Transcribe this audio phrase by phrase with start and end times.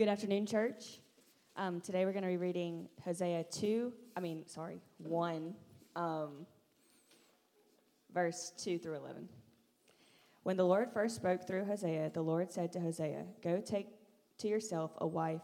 [0.00, 0.98] Good afternoon, church.
[1.56, 5.54] Um, today we're going to be reading Hosea 2, I mean, sorry, 1,
[5.94, 6.46] um,
[8.10, 9.28] verse 2 through 11.
[10.42, 13.88] When the Lord first spoke through Hosea, the Lord said to Hosea, Go take
[14.38, 15.42] to yourself a wife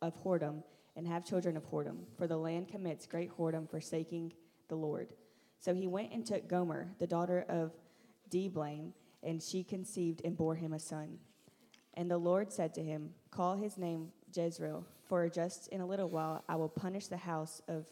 [0.00, 0.64] of whoredom
[0.96, 4.32] and have children of whoredom, for the land commits great whoredom, forsaking
[4.66, 5.12] the Lord.
[5.60, 7.70] So he went and took Gomer, the daughter of
[8.30, 11.18] Diblaim, and she conceived and bore him a son.
[11.94, 16.08] And the Lord said to him, Call his name Jezreel, for just in a little
[16.08, 17.86] while I will punish the house of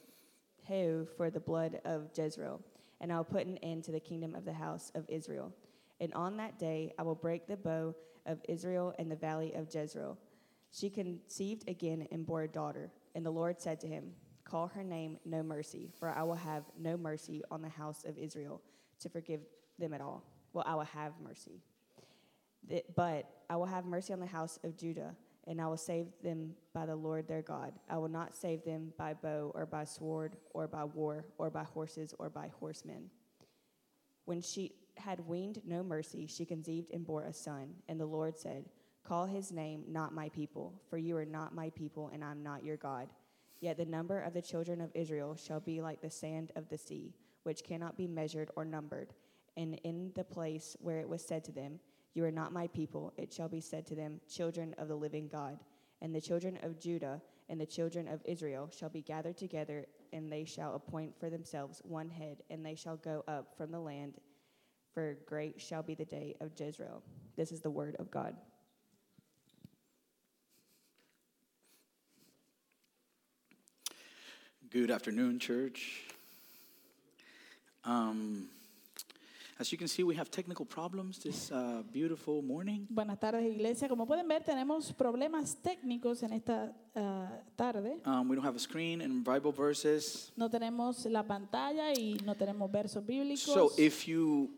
[0.68, 2.60] Heu for the blood of Jezreel,
[3.00, 5.52] and I will put an end to the kingdom of the house of Israel.
[6.00, 7.94] And on that day I will break the bow
[8.26, 10.16] of Israel in the valley of Jezreel.
[10.70, 12.90] She conceived again and bore a daughter.
[13.14, 14.12] And the Lord said to him,
[14.44, 18.16] Call her name No Mercy, for I will have no mercy on the house of
[18.18, 18.60] Israel
[19.00, 19.40] to forgive
[19.78, 20.24] them at all.
[20.52, 21.60] Well, I will have mercy.
[22.94, 25.16] But I will have mercy on the house of Judah,
[25.48, 27.72] and I will save them by the Lord their God.
[27.88, 31.64] I will not save them by bow or by sword or by war or by
[31.64, 33.10] horses or by horsemen.
[34.24, 37.70] When she had weaned no mercy, she conceived and bore a son.
[37.88, 38.66] And the Lord said,
[39.02, 42.44] Call his name not my people, for you are not my people, and I am
[42.44, 43.08] not your God.
[43.58, 46.78] Yet the number of the children of Israel shall be like the sand of the
[46.78, 49.12] sea, which cannot be measured or numbered.
[49.56, 51.80] And in the place where it was said to them,
[52.14, 55.28] You are not my people, it shall be said to them, Children of the living
[55.28, 55.58] God.
[56.02, 60.32] And the children of Judah and the children of Israel shall be gathered together, and
[60.32, 64.14] they shall appoint for themselves one head, and they shall go up from the land,
[64.94, 67.02] for great shall be the day of Jezreel.
[67.36, 68.34] This is the word of God.
[74.70, 76.02] Good afternoon, church.
[77.84, 78.48] Um,
[79.60, 82.86] as you can see, we have technical problems this uh, beautiful morning.
[82.88, 83.88] Buenas tardes, iglesia.
[83.88, 88.00] Como pueden ver, tenemos problemas técnicos en esta ah, tarde.
[88.06, 90.32] Um, we don't have a screen and Bible verses.
[90.34, 93.52] No tenemos la pantalla y no tenemos versos bíblicos.
[93.52, 94.50] So, if you,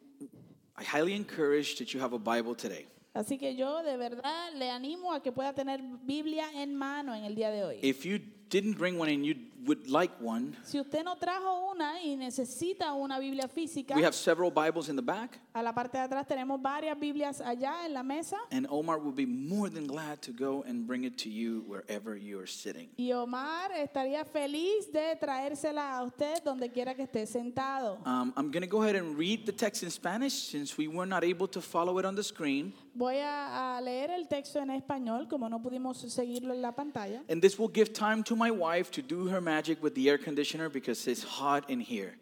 [0.79, 2.87] I highly encourage that you have a Bible today.
[3.13, 7.25] Así que yo de verdad le animo a que pueda tener Biblia en mano en
[7.25, 7.79] el día de hoy.
[7.83, 9.35] If you didn't bring one and you
[9.67, 14.15] would like one, si usted no trajo una y necesita una Biblia física, we have
[14.15, 17.93] several Bibles in the back, a la parte de atrás tenemos varias Biblias allá en
[17.95, 18.37] la mesa.
[18.51, 22.17] and Omar will be more than glad to go and bring it to you wherever
[22.17, 22.89] you are sitting.
[22.97, 27.99] Y Omar estaría feliz de traérsela a usted donde quiera que esté sentado.
[28.05, 31.07] Um, I'm going to go ahead and read the text in Spanish since we were
[31.07, 32.73] not able to follow it on the screen.
[32.95, 37.23] Voy a, a leer el texto en español, como no pudimos seguirlo en la pantalla.
[37.29, 40.19] And this will give time to my wife to do her magic with the air
[40.19, 42.17] conditioner because it's hot in here.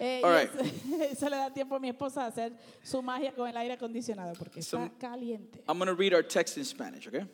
[0.00, 0.50] Eh, All right.
[0.54, 2.52] eso, eso le da tiempo a mi esposa a hacer
[2.82, 5.62] su magia con el aire acondicionado porque So- está caliente.
[5.68, 7.24] I'm going to read our text in Spanish, okay?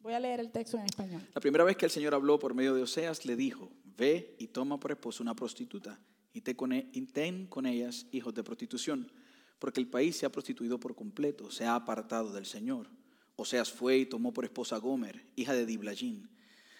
[0.00, 1.20] Voy a leer el texto en español.
[1.34, 4.48] La primera vez que el Señor habló por medio de Oseas, le dijo, ve y
[4.48, 5.98] toma por esposa una prostituta
[6.32, 9.10] y, te con e- y ten con ellas hijos de prostitución,
[9.58, 12.88] porque el país se ha prostituido por completo, se ha apartado del Señor.
[13.34, 16.30] Oseas fue y tomó por esposa a Gomer, hija de Diblajín,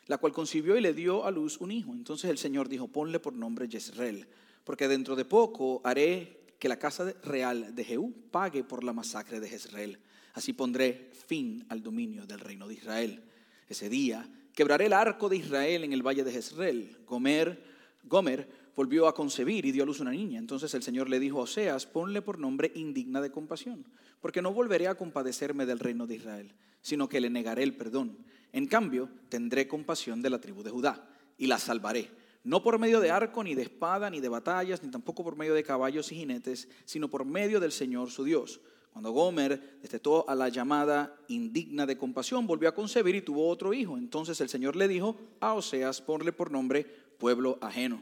[0.07, 1.93] la cual concibió y le dio a luz un hijo.
[1.93, 4.27] Entonces el Señor dijo, ponle por nombre Jezreel,
[4.65, 9.41] porque dentro de poco haré que la casa real de Jehú pague por la masacre
[9.41, 9.99] de Jezreel.
[10.35, 13.23] Así pondré fin al dominio del reino de Israel.
[13.69, 16.99] Ese día quebraré el arco de Israel en el valle de Jezreel.
[17.07, 17.63] Gomer,
[18.05, 20.39] Gomer volvió a concebir y dio a luz una niña.
[20.39, 23.87] Entonces el Señor le dijo a Oseas, ponle por nombre indigna de compasión,
[24.21, 26.53] porque no volveré a compadecerme del reino de Israel,
[26.87, 28.17] sino que le negaré el perdón.
[28.53, 31.05] En cambio, tendré compasión de la tribu de Judá
[31.37, 32.13] y la salvaré.
[32.45, 35.53] No por medio de arco, ni de espada, ni de batallas, ni tampoco por medio
[35.53, 38.61] de caballos y jinetes, sino por medio del Señor su Dios.
[38.93, 43.75] Cuando Gomer destetó a la llamada indigna de compasión, volvió a concebir y tuvo otro
[43.75, 43.99] hijo.
[43.99, 46.85] Entonces el Señor le dijo a Oseas, ponle por nombre
[47.19, 48.01] pueblo ajeno,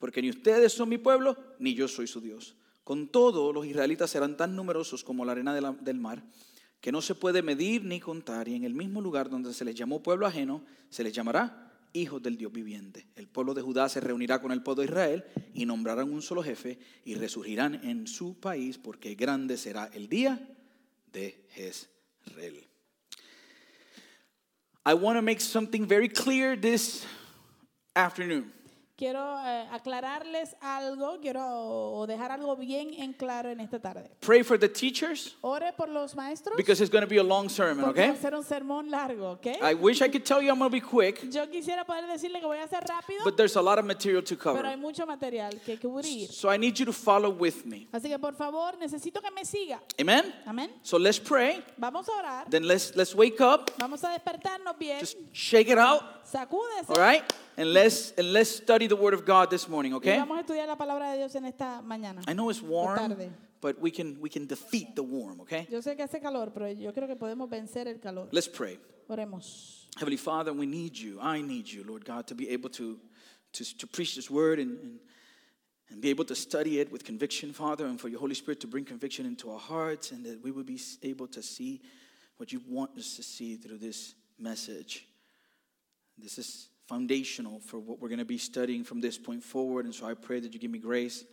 [0.00, 2.56] porque ni ustedes son mi pueblo, ni yo soy su Dios.
[2.82, 6.24] Con todo, los israelitas serán tan numerosos como la arena del mar,
[6.84, 9.74] que no se puede medir ni contar, y en el mismo lugar donde se les
[9.74, 13.06] llamó pueblo ajeno, se les llamará hijos del Dios viviente.
[13.16, 16.42] El pueblo de Judá se reunirá con el pueblo de Israel y nombrarán un solo
[16.42, 20.46] jefe y resurgirán en su país, porque grande será el día
[21.10, 22.66] de Jezreel.
[24.84, 27.06] I want to make something very clear this
[27.94, 28.52] afternoon.
[28.96, 34.10] Quiero eh, aclararles algo, quiero o dejar algo bien en claro en esta tarde.
[34.20, 37.48] Pray for the teachers Ore por los maestros because it's going to be a long
[37.48, 38.18] sermon, porque va okay?
[38.18, 39.46] a ser un sermón largo, ¿ok?
[39.62, 42.40] I wish I could tell you I'm going to be quick, Yo quisiera poder decirle
[42.40, 44.66] que voy a ser rápido, but there's a lot of material to pero cover.
[44.66, 46.30] hay mucho material que cubrir.
[46.30, 47.88] So I need you to follow with me.
[47.92, 49.80] Así que por favor, necesito que me siga.
[50.00, 50.32] Amen?
[50.46, 50.70] Amén.
[50.82, 51.62] So let's pray.
[51.76, 52.50] Vamos a orar.
[52.50, 53.70] Then let's let's wake up.
[53.78, 55.00] Vamos a despertarnos bien.
[55.00, 56.88] Just shake it out, Sacúdese.
[56.88, 57.24] all right?
[57.56, 60.18] And let's and let's study the word of God this morning, Y okay?
[60.18, 62.22] vamos a estudiar la palabra de Dios en esta mañana.
[62.28, 63.30] I know it's warm, tarde.
[63.60, 65.66] but we can we can defeat the warm, okay?
[65.70, 68.28] Yo sé que hace calor, pero yo creo que podemos vencer el calor.
[68.32, 68.78] Let's pray.
[69.08, 69.86] Oremos.
[69.96, 71.18] Heavenly Father, we need you.
[71.20, 72.98] I need you, Lord God, to be able to
[73.52, 74.98] to, to preach this word and, and
[75.90, 78.66] and be able to study it with conviction, Father, and for your Holy Spirit to
[78.66, 81.82] bring conviction into our hearts, and that we would be able to see
[82.38, 85.06] what you want us to see through this message.
[86.16, 89.94] This is foundational for what we're going to be studying from this point forward, and
[89.94, 91.24] so I pray that you give me grace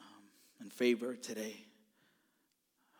[0.00, 0.22] um,
[0.60, 1.56] and favor today.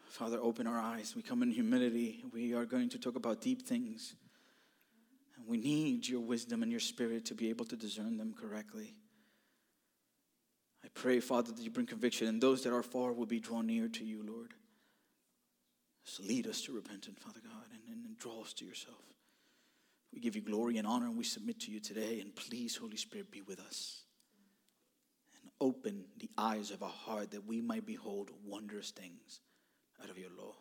[0.09, 1.15] Father, open our eyes.
[1.17, 2.25] We come in humility.
[2.33, 4.15] We are going to talk about deep things.
[5.37, 8.95] And we need your wisdom and your spirit to be able to discern them correctly.
[10.85, 13.67] I pray, Father, that you bring conviction, and those that are far will be drawn
[13.67, 14.55] near to you, Lord.
[16.05, 19.14] So lead us to repentance, Father God, and, and, and draw us to yourself.
[20.15, 22.21] We give you glory and honor, and we submit to you today.
[22.21, 24.03] And please, Holy Spirit, be with us.
[25.43, 29.41] And open the eyes of our heart that we might behold wondrous things
[30.03, 30.55] out of your law.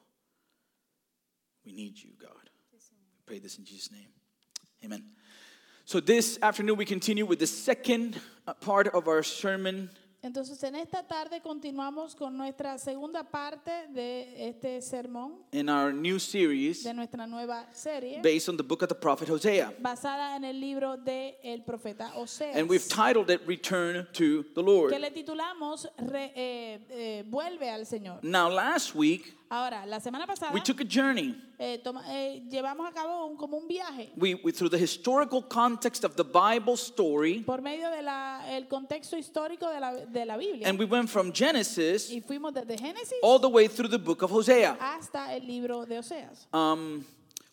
[1.63, 2.49] We need you, God.
[2.71, 2.79] We
[3.27, 4.09] pray this in Jesus' name.
[4.83, 5.03] Amen.
[5.85, 8.19] So, this afternoon, we continue with the second
[8.61, 9.91] part of our sermon
[10.23, 16.17] Entonces, en esta tarde continuamos con nuestra segunda parte de este sermón, in our new
[16.17, 19.73] series de nuestra nueva serie, based on the book of the prophet Hosea.
[19.81, 22.55] basada en el libro de el profeta Oseas.
[22.55, 24.91] And we've titled it Return to the Lord.
[24.93, 28.19] que le titulamos Re- eh, eh, Vuelve al Señor.
[28.23, 32.87] Now, last week, Ahora, la semana pasada we took a journey eh, toma- eh, llevamos
[32.89, 36.75] a cabo un, como un viaje we, we, through the historical context of the Bible
[36.75, 40.67] story, por medio del contexto histórico de la, de la Biblia.
[40.67, 44.23] and we went from Genesis y fuimos desde Génesis all the way through the book
[44.23, 44.75] of Hosea.
[44.79, 46.47] hasta el libro de Oseas.
[46.51, 47.05] Um,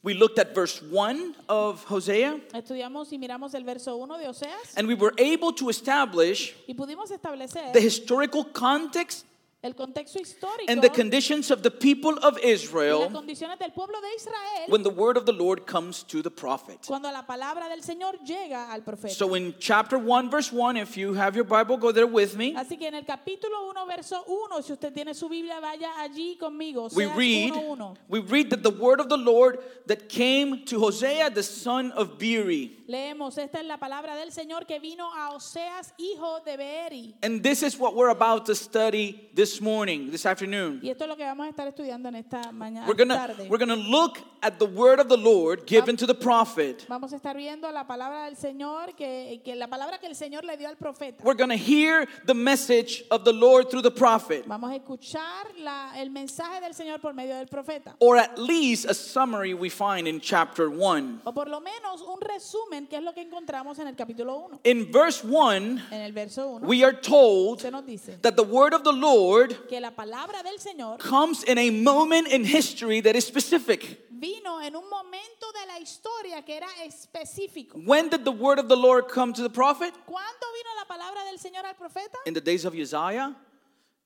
[0.02, 4.74] we looked at verse 1 of Hosea, Estudiamos y miramos el verso 1 de Oseas
[4.78, 9.29] and we were able to establish y pudimos establecer the historical context el
[9.62, 14.90] and the conditions of the people of Israel condiciones del pueblo de Israel when the
[14.90, 16.78] word of the Lord comes to the prophet.
[16.86, 19.14] cuando la palabra del Señor llega al profeta.
[19.14, 22.54] So in chapter 1, verse 1, if you have your Bible, go there with me.
[22.54, 26.38] Así que en el capítulo 1, verso 1, si usted tiene su Biblia, vaya allí
[26.38, 26.88] conmigo.
[26.94, 27.96] We read, 1:1.
[28.08, 32.18] we read that the word of the Lord that came to Hosea, the son of
[32.18, 32.78] Beeri.
[32.88, 37.14] Leemos, esta es la palabra del Señor que vino a Oseas, hijo de Beeri.
[37.22, 40.80] And this is what we're about to study this morning, this afternoon.
[40.82, 43.48] Y esto es lo que vamos a estar estudiando en esta mañana We're gonna, tarde.
[43.48, 46.84] we're gonna look at the word of the Lord given to the prophet.
[46.88, 50.44] Vamos a estar viendo la palabra del Señor, que, que la palabra que el Señor
[50.44, 51.24] le dio al profeta.
[51.24, 55.92] We're gonna hear the message of the Lord through the prophet, Vamos a escuchar la-
[55.96, 57.94] el mensaje del Señor por medio del profeta.
[58.00, 61.22] or at least a summary we find in chapter 1.
[61.24, 64.60] O por lo menos un resumen, que es lo que encontramos en el capítulo 1.
[64.64, 68.42] In verse 1, En el verso 1 we are told se nos dice that the
[68.42, 73.00] word of the Lord que la palabra del Señor comes in a moment in history
[73.00, 73.98] that is specific.
[74.20, 77.78] vino en un momento de la historia que era específico.
[77.84, 79.92] When did the word of the Lord come to the prophet?
[80.06, 82.18] ¿Cuándo vino la palabra del Señor al profeta?
[82.26, 83.34] In the days of Uzziah,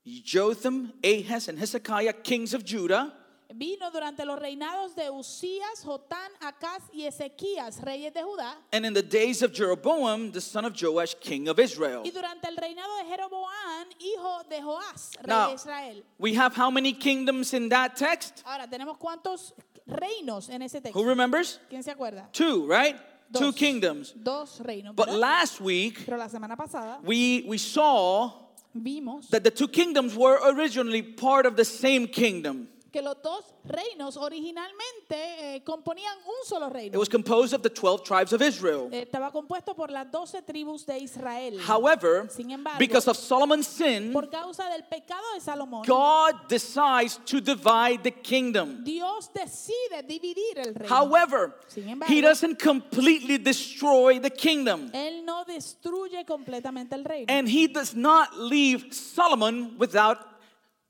[0.05, 3.13] Jotham, Ahaz, and Hezekiah, kings of Judah.
[3.53, 8.55] Vino durante los reinados de Usías, Jotán, Acaz y Ezequías, reyes de Judá.
[8.73, 12.01] And in the days of Jeroboam, the son of Joash, king of Israel.
[12.03, 16.03] Y durante el reinado de Jeroboam, hijo de Joás, rey Now, de Israel.
[16.17, 18.43] we have how many kingdoms in that text?
[18.45, 19.53] Ahora, tenemos cuántos
[19.87, 21.59] reinos en ese Who remembers?
[21.69, 22.29] ¿Quién se acuerda?
[22.31, 22.95] Two, right?
[23.33, 24.13] Two kingdoms.
[24.15, 24.95] Dos reinos.
[24.95, 25.19] But ¿verdad?
[25.19, 28.31] last week, Pero la semana pasada we, we saw
[28.73, 32.67] vimos that the two kingdoms were originally part of the same kingdom.
[32.95, 36.97] Que los dos reinos originalmente eh, componían un solo It reino.
[36.99, 38.87] was composed of the 12 tribes of Israel.
[38.89, 41.59] Eh, Estaba compuesto por las doce tribus de Israel.
[41.67, 47.17] However, Sin embargo, because of Solomon's sin, por causa del pecado de Salomón, God decides
[47.25, 48.81] to divide the kingdom.
[48.85, 50.95] Dios decide dividir el reino.
[50.95, 54.89] However, Sin embargo, he doesn't completely destroy the kingdom.
[54.93, 57.25] Él no destruye completamente el reino.
[57.27, 60.34] And he does not leave Solomon without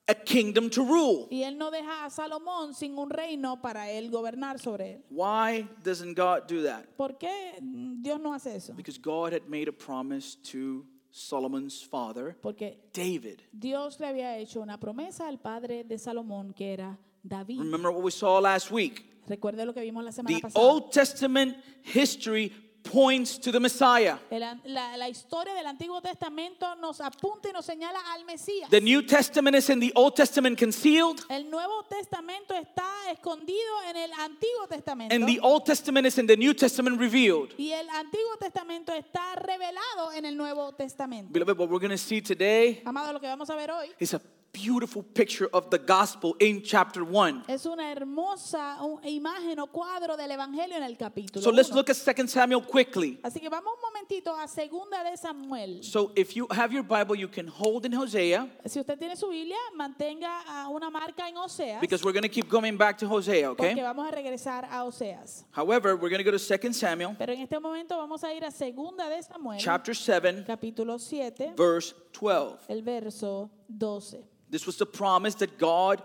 [0.07, 1.27] a kingdom to rule.
[1.31, 5.03] Y él no deja a Salomón sin un reino para él gobernar sobre él.
[5.09, 6.85] Why doesn't God do that?
[6.95, 8.73] ¿Por qué Dios no hace eso?
[8.73, 13.39] Because God had made a promise to Solomon's father, Porque David.
[13.51, 17.59] Dios le había hecho una promesa al padre de Salomón que era David.
[17.59, 19.05] Remember what we saw last week?
[19.27, 20.63] Recuerde lo que vimos la semana The pasada.
[20.63, 22.51] Old Testament history
[22.85, 24.17] points to the Messiah.
[24.29, 28.69] El la, la historia del Antiguo Testamento nos apunta y nos señala al Mesías.
[28.69, 33.97] The New Testament is in the Old Testament concealed, El Nuevo Testamento está escondido en
[33.97, 35.13] el Antiguo Testamento.
[35.13, 37.53] and the Old Testament is in the New Testament revealed.
[37.57, 41.31] y el Antiguo Testamento está revelado en el Nuevo Testamento.
[41.33, 44.13] Beloved, what we're going to see today Amado, lo que vamos a ver hoy is
[44.13, 44.21] a
[44.55, 47.43] beautiful picture of the gospel in chapter 1.
[47.47, 51.43] es una hermosa imagen o cuadro del Evangelio en el capítulo.
[51.43, 53.19] So let's look at 2 Samuel quickly.
[53.23, 55.83] Así que vamos un momentito a segunda de Samuel.
[55.83, 59.29] So if you have your Bible, you can hold in Hosea Si usted tiene su
[59.29, 61.81] Biblia, mantenga ah, una marca en Oseas.
[61.81, 63.81] because we're going to keep coming back to Hosea, Porque okay?
[63.83, 65.43] vamos a regresar a Oseas.
[65.51, 68.45] However, we're going to go to 2 Samuel Pero en este momento vamos a ir
[68.45, 72.65] a segunda de Samuel, chapter 7, capítulo 7, verse 12.
[72.69, 74.23] el verso 12.
[74.49, 76.01] This was the promise that God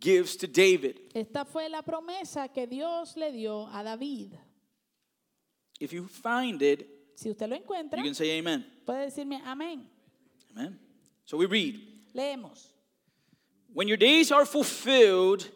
[0.00, 0.98] gives to David.
[1.14, 4.32] Esta fue la promesa que Dios le dio a David.
[5.80, 6.86] If you find it,
[7.16, 8.64] Si usted lo encuentra, you can say amen.
[8.86, 9.82] puede decirme amén.
[10.56, 10.78] Amen.
[11.24, 11.80] So we read,
[12.14, 12.68] Leemos.
[13.72, 15.48] When your days are fulfilled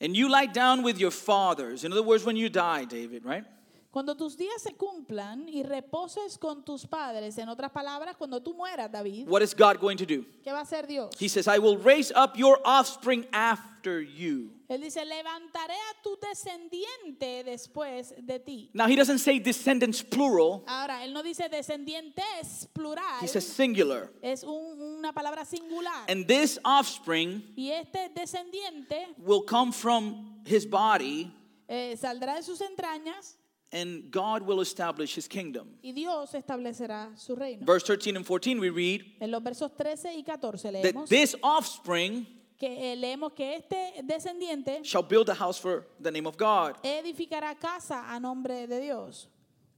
[0.00, 3.44] and you lie down with your fathers, in other words, when you die, David, right?
[3.92, 8.54] Cuando tus días se cumplan y reposes con tus padres, en otras palabras, cuando tú
[8.54, 10.24] mueras, David, What is God going to do?
[10.42, 11.10] ¿qué va a hacer Dios?
[11.20, 14.50] He says, I will raise up your offspring after you.
[14.70, 18.70] Él dice, levantaré a tu descendiente después de ti.
[18.72, 24.10] Now, he doesn't say descendants plural, Ahora, él no dice descendientes plural, he says singular.
[24.22, 26.06] es un- una palabra singular.
[26.08, 31.30] And this offspring Y este descendiente will come from his body,
[31.68, 33.36] eh, saldrá de sus entrañas
[33.72, 35.68] and God will establish his kingdom.
[35.82, 37.64] y Dios establecerá su reino.
[37.64, 42.26] Verse 13 and 14, we read En los versos 13 y 14 that this offspring
[42.58, 46.76] que, eh, leemos que este descendiente shall build a house for the name of God,
[46.84, 49.28] edificará casa a nombre de Dios.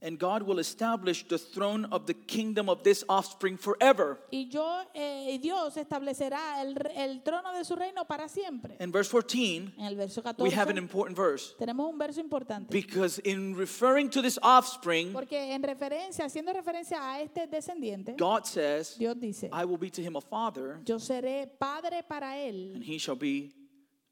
[0.01, 4.19] And God will establish the throne of the kingdom of this offspring forever.
[4.31, 8.75] Y yo, eh, Dios establecerá el, el trono de su reino para siempre.
[8.79, 12.69] In verse 14, En el verso we have an important verse tenemos un verso importante.
[12.71, 18.45] because in referring to this offspring, Porque en referencia, haciendo referencia a este descendiente, God
[18.45, 22.73] says, Dios dice, I will be to him a father, yo seré padre para él
[22.75, 23.53] and he shall be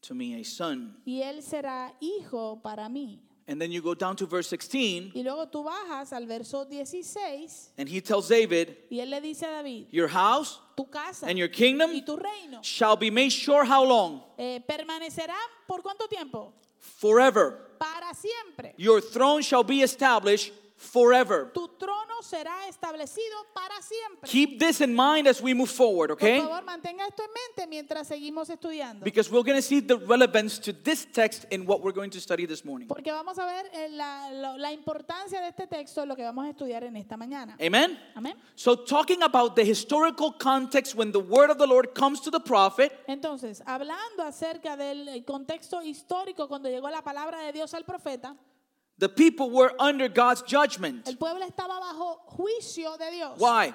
[0.02, 0.98] to me a son.
[1.06, 3.20] y él será hijo para mí.
[3.47, 7.71] And then you go down to verse 16, Y luego tú bajas al verso 16
[7.77, 11.38] and he tells David, y él le dice a David, Your house tu casa and
[11.38, 14.21] your y kingdom tu reino shall be made sure how long?
[14.38, 15.35] eh, permanecerán
[15.67, 16.53] por cuánto tiempo?
[16.79, 17.59] Forever.
[17.79, 18.73] Para siempre.
[18.77, 21.51] Your throne shall be established forever.
[21.53, 24.30] Tu trono será establecido para siempre.
[24.30, 26.39] Keep this in mind as we move forward, okay?
[26.39, 29.03] Por favor, mantenga esto en mente mientras seguimos estudiando.
[29.03, 32.20] Because we're going to see the relevance to this text in what we're going to
[32.20, 32.88] study this morning.
[32.88, 36.50] Porque vamos a ver eh, la, la importancia de este texto lo que vamos a
[36.50, 37.58] estudiar en esta mañana.
[37.60, 38.00] Amen?
[38.15, 38.36] Amén.
[38.56, 42.39] So, talking about the historical context when the word of the Lord comes to the
[42.39, 48.36] prophet, Entonces, hablando acerca del contexto histórico cuando llegó la palabra de Dios al profeta,
[49.00, 51.07] the people were under God's judgment.
[51.07, 53.39] el pueblo estaba bajo juicio de Dios.
[53.39, 53.73] Why?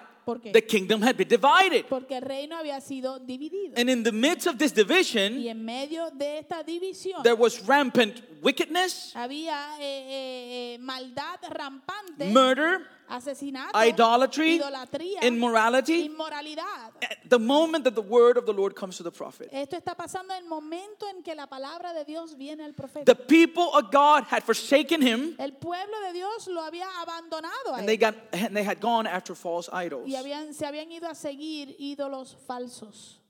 [0.53, 1.87] The kingdom had been divided.
[1.89, 3.75] Porque el reino había sido dividido.
[3.79, 7.61] And in the midst of this Y division, en medio de esta división there was
[7.67, 16.05] rampant wickedness, había eh, eh, eh, maldad rampante, murder, asesinato, idolatry, idolatría, immorality.
[16.07, 16.93] inmoralidad.
[17.03, 19.95] At the moment that the word of the Lord comes to the prophet, Esto está
[19.97, 23.05] pasando en el momento en que la palabra de Dios viene al profeta.
[23.07, 27.89] the people of God had forsaken him El pueblo de Dios lo había abandonado and
[27.89, 30.07] they, got, and they had gone after false idols.
[30.07, 33.21] y habían, se habían ido a seguir ídolos falsos.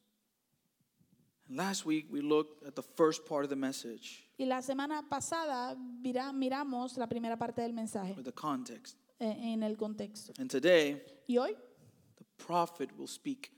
[1.51, 5.75] Last week we looked at the first part of the message Y la semana pasada
[5.77, 8.99] mira- miramos la primera parte del mensaje with the context.
[9.19, 10.33] eh, en el contexto.
[10.39, 11.57] And today, Y hoy
[12.17, 13.51] the prophet will speak.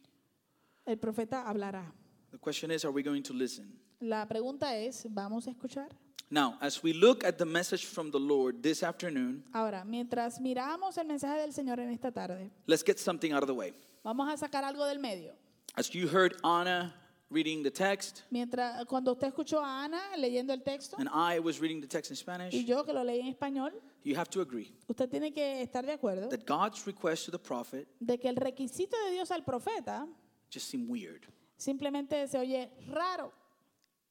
[0.87, 1.93] el profeta hablará.
[2.31, 3.79] The question is, are we going to listen?
[4.01, 5.89] La pregunta es, ¿vamos a escuchar?
[6.33, 10.97] Now, as we look at the message from the Lord this afternoon, Ahora, mientras miramos
[10.97, 13.73] el mensaje del Señor en esta tarde, let's get something out of the way.
[14.05, 15.33] vamos a sacar algo del medio.
[15.77, 16.95] As you heard Anna
[17.31, 21.61] reading the text, Mientras, cuando usted escuchó a Ana leyendo el texto and I was
[21.61, 23.73] reading the text in y Spanish, yo que lo leí en español,
[24.05, 27.39] you have to agree usted tiene que estar de acuerdo that God's request to the
[27.39, 30.07] prophet de que el requisito de Dios al profeta
[30.49, 31.27] just seemed weird.
[31.57, 33.33] Simplemente se oye raro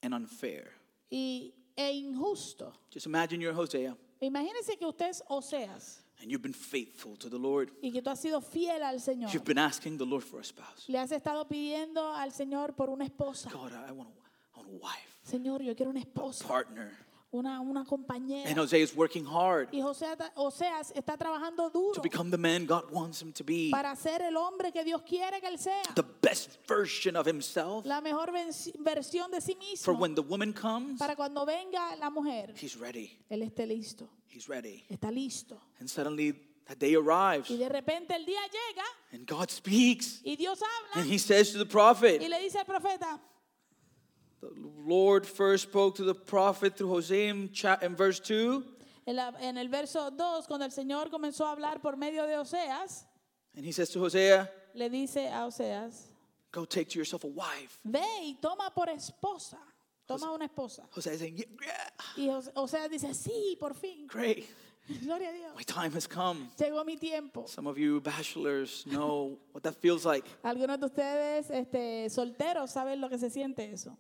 [0.01, 0.71] and unfair.
[1.09, 2.74] y, e injusto.
[2.91, 7.38] Just imagine you're Hosea Imagínense que usted es Oseas and you've been faithful to the
[7.38, 7.71] Lord.
[7.81, 9.31] y que tú has sido fiel al Señor.
[9.31, 10.89] You've been asking the Lord for a spouse.
[10.89, 13.50] Le has estado pidiendo al Señor por una esposa.
[13.50, 16.91] God, I want a, I want a wife, Señor, yo quiero una a esposa, partner.
[17.31, 18.55] Una, una And compañera.
[18.62, 22.89] Hosea is working hard Y José, Oseas está trabajando to duro become the man God
[22.91, 25.81] wants him to be, para ser el hombre que Dios quiere que él sea.
[25.95, 27.86] the best version of himself.
[27.86, 30.00] La mejor venci- versión de sí For mismo.
[30.01, 33.17] when the woman comes, Para cuando venga la mujer, he's ready.
[33.29, 34.09] él esté listo.
[34.27, 34.86] He's ready.
[34.89, 35.59] Está listo.
[35.79, 36.33] And suddenly
[36.67, 40.59] that day arrives Y de repente el día llega and God speaks y Dios
[40.95, 43.19] and he says to the y prophet, le dice al profeta,
[44.41, 44.50] the
[44.86, 47.50] Lord first spoke to the prophet through Hosea in,
[47.81, 48.63] in verse 2.
[49.08, 52.38] en, la- en el verso 2, cuando el Señor comenzó a hablar por medio de
[52.38, 53.05] Oseas,
[53.55, 56.05] And he says to Hosea, le dice a Oseas,
[56.51, 57.77] Go take to yourself a wife.
[57.84, 59.58] ve y toma por esposa,
[60.08, 60.84] toma una esposa.
[60.96, 64.46] Hosea is saying, Yeah, yeah, Y Os- Oseas dice, sí, por fin, great.
[65.03, 66.50] gloria a Dios, My time has come.
[66.58, 67.46] llegó mi tiempo.
[67.48, 70.25] Some of you bachelors know what that feels like.
[70.43, 73.96] Algunos de ustedes este, solteros saben lo que se siente eso.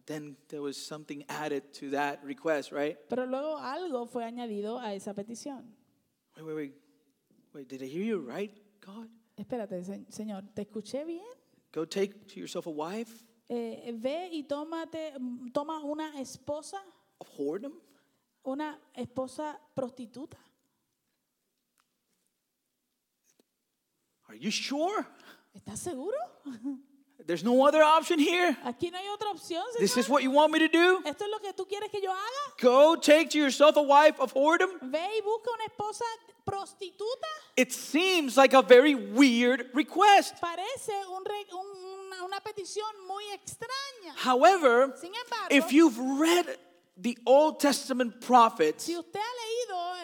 [0.00, 2.96] But then there was something added to that request, right?
[3.10, 5.76] Pero luego algo fue añadido a esa petición.
[6.36, 6.74] Wait, wait, wait.
[7.52, 9.08] Wait, did I hear you right, God?
[9.36, 11.26] Espérate, se- Señor, ¿te escuché bien?
[11.72, 15.12] Go take to yourself a wife Eh, ve y tómate,
[15.52, 16.80] toma una esposa,
[17.20, 17.74] of whoredom?
[18.44, 20.38] una esposa prostituta.
[24.28, 25.04] Are you sure?
[25.54, 26.16] ¿Estás seguro?
[27.26, 28.56] There's no other option here.
[28.64, 31.00] Aquí no hay otra opción, This is what you want me to do?
[31.04, 32.54] ¿Esto es lo que tú quieres que yo haga?
[32.60, 34.70] Go take to yourself a wife of whoredom?
[34.90, 36.04] Ve y busca una esposa
[36.44, 37.26] prostituta.
[37.56, 40.34] It seems like a very weird request.
[40.40, 41.22] Parece un
[41.52, 44.14] un- una, una petición muy extraña.
[44.16, 46.46] However, Sin embargo, if you've read
[46.96, 49.49] the Old Testament prophets, si usted ha leído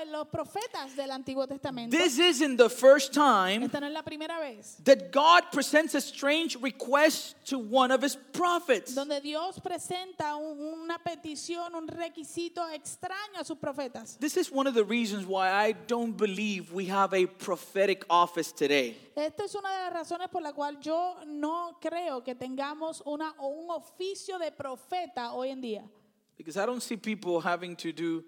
[0.03, 4.03] en los profetas del Antiguo Testamento, this isn't the first time esta no es la
[4.03, 8.95] primera vez that God presents a strange request to one of his prophets.
[8.95, 14.19] donde Dios presenta un- una petición, un requisito extraño a sus profetas.
[14.19, 18.53] This is one of the reasons why I don't believe we have a prophetic office
[18.53, 18.97] today.
[19.17, 23.35] Esta es una de las razones por la cual yo no creo que tengamos una,
[23.39, 25.83] o un oficio de profeta hoy en día.
[26.37, 28.23] Because I don't see people having to do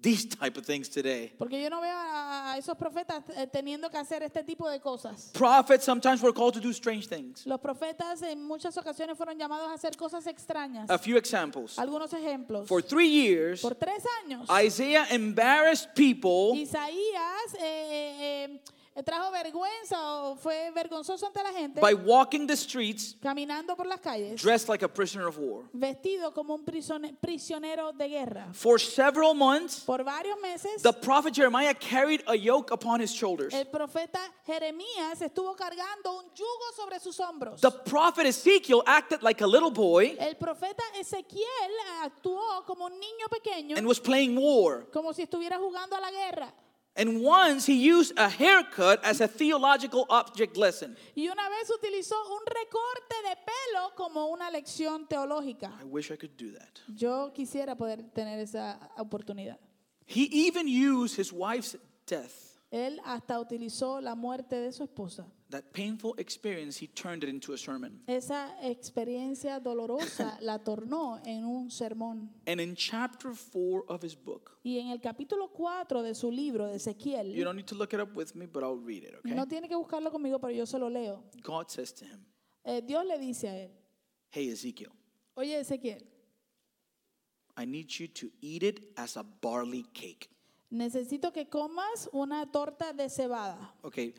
[0.00, 1.32] these type of things today.
[1.38, 5.30] Porque yo no veo a, esos profetas eh, teniendo que hacer este tipo de cosas.
[5.32, 7.46] Prophets sometimes were called to do strange things.
[7.46, 10.88] Los profetas en muchas ocasiones fueron llamados a hacer cosas extrañas.
[10.90, 11.78] A few examples.
[11.78, 12.68] Algunos ejemplos.
[12.68, 18.60] For three years, Por tres años, Isaiah embarrassed people Isaías eh, eh, eh,
[19.04, 24.00] trajo vergüenza o fue vergonzoso ante la gente by walking the streets caminando por las
[24.00, 25.64] calles dressed like a prisoner of war.
[25.72, 28.48] vestido como un prisionero de guerra.
[28.52, 33.52] For several months, Por varios meses, the prophet Jeremiah carried a yoke upon his shoulders.
[33.54, 37.60] el profeta Jeremías estuvo cargando un yugo sobre sus hombros.
[37.60, 43.26] The prophet Ezekiel acted like a little boy El profeta Ezequiel actuó como un niño
[43.30, 44.86] pequeño, and was playing war.
[44.92, 46.52] como si estuviera jugando a la guerra.
[46.98, 50.96] And once he used a haircut as a theological object lesson.
[51.14, 55.70] Y una vez utilizó un recorte de pelo como una lección teológica.
[55.80, 56.80] I wish I could do that.
[56.88, 59.58] Yo quisiera poder tener esa oportunidad.
[60.06, 65.26] He even used his wife's death, Él hasta utilizó la muerte de su esposa.
[65.50, 68.02] that painful experience, he turned it into a sermon.
[68.06, 72.30] Esa experiencia dolorosa la tornó en un sermón.
[72.46, 76.66] And in chapter 4 of his book, Y en el capítulo 4 de su libro
[76.66, 79.14] de you Ezequiel, don't need to look it up with me, but I'll read it,
[79.20, 79.34] okay?
[79.34, 81.24] no tiene que buscarlo conmigo, pero yo se lo leo.
[81.42, 82.26] God says to him,
[82.64, 83.70] Eh, Dios le dice a él,
[84.30, 84.92] Hey, Ezekiel,
[85.34, 86.04] oye Ezequiel,
[87.56, 90.28] I need you to eat it as a barley cake.
[90.70, 93.58] Necesito que comas una torta de cebada.
[93.82, 94.14] Okay,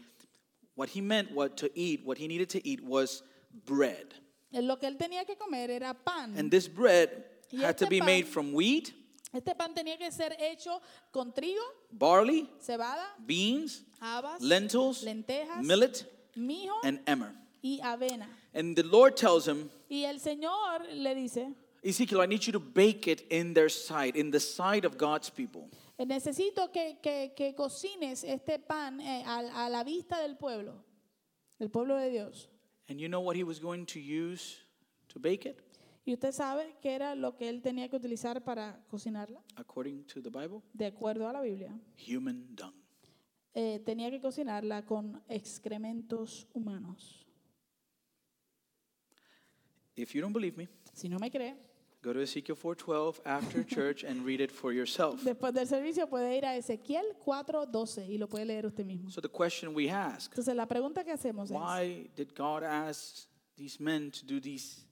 [0.75, 3.23] what he meant what to eat, what he needed to eat was
[3.65, 4.13] bread.
[4.51, 6.35] Eh, Lo que él tenía que comer era pan.
[6.37, 7.09] And this bread
[7.51, 8.91] Y had to este be pan- made from wheat,
[9.31, 10.81] Este pan tenía que ser hecho
[11.11, 17.31] con trigo, barley, cebada, beans, habas, lentils, lentejas, millet, mijo and emmer.
[17.61, 18.27] y avena.
[18.55, 22.59] And the Lord tells him, Y el Señor le dice, Ezekiel, I need you to
[22.59, 25.69] bake it in their sight, in the sight of God's people.
[25.99, 30.83] "Eh, necesito que, que- que cocines este pan eh, a, a la vista del pueblo,
[31.59, 32.49] del pueblo de Dios.
[32.87, 34.57] And you know what he was going to use
[35.09, 35.57] to bake it,
[36.05, 40.21] Y usted sabe qué era lo que él tenía que utilizar para cocinarla, according to
[40.23, 40.61] the Bible?
[40.73, 41.77] de acuerdo a la Biblia.
[42.07, 42.73] Human dung.
[43.53, 47.25] Eh, tenía que cocinarla con excrementos humanos.
[49.95, 51.55] If you don't believe me, Si no me cree,
[52.01, 55.21] go to Ezekiel 4:12 after church and read it for yourself.
[55.23, 59.09] después del servicio puede ir a Ezequiel 4:12 y lo puede leer usted mismo.
[59.09, 63.81] So the question we ask, Entonces la pregunta que hacemos why did God ask these
[63.81, 64.85] men to do these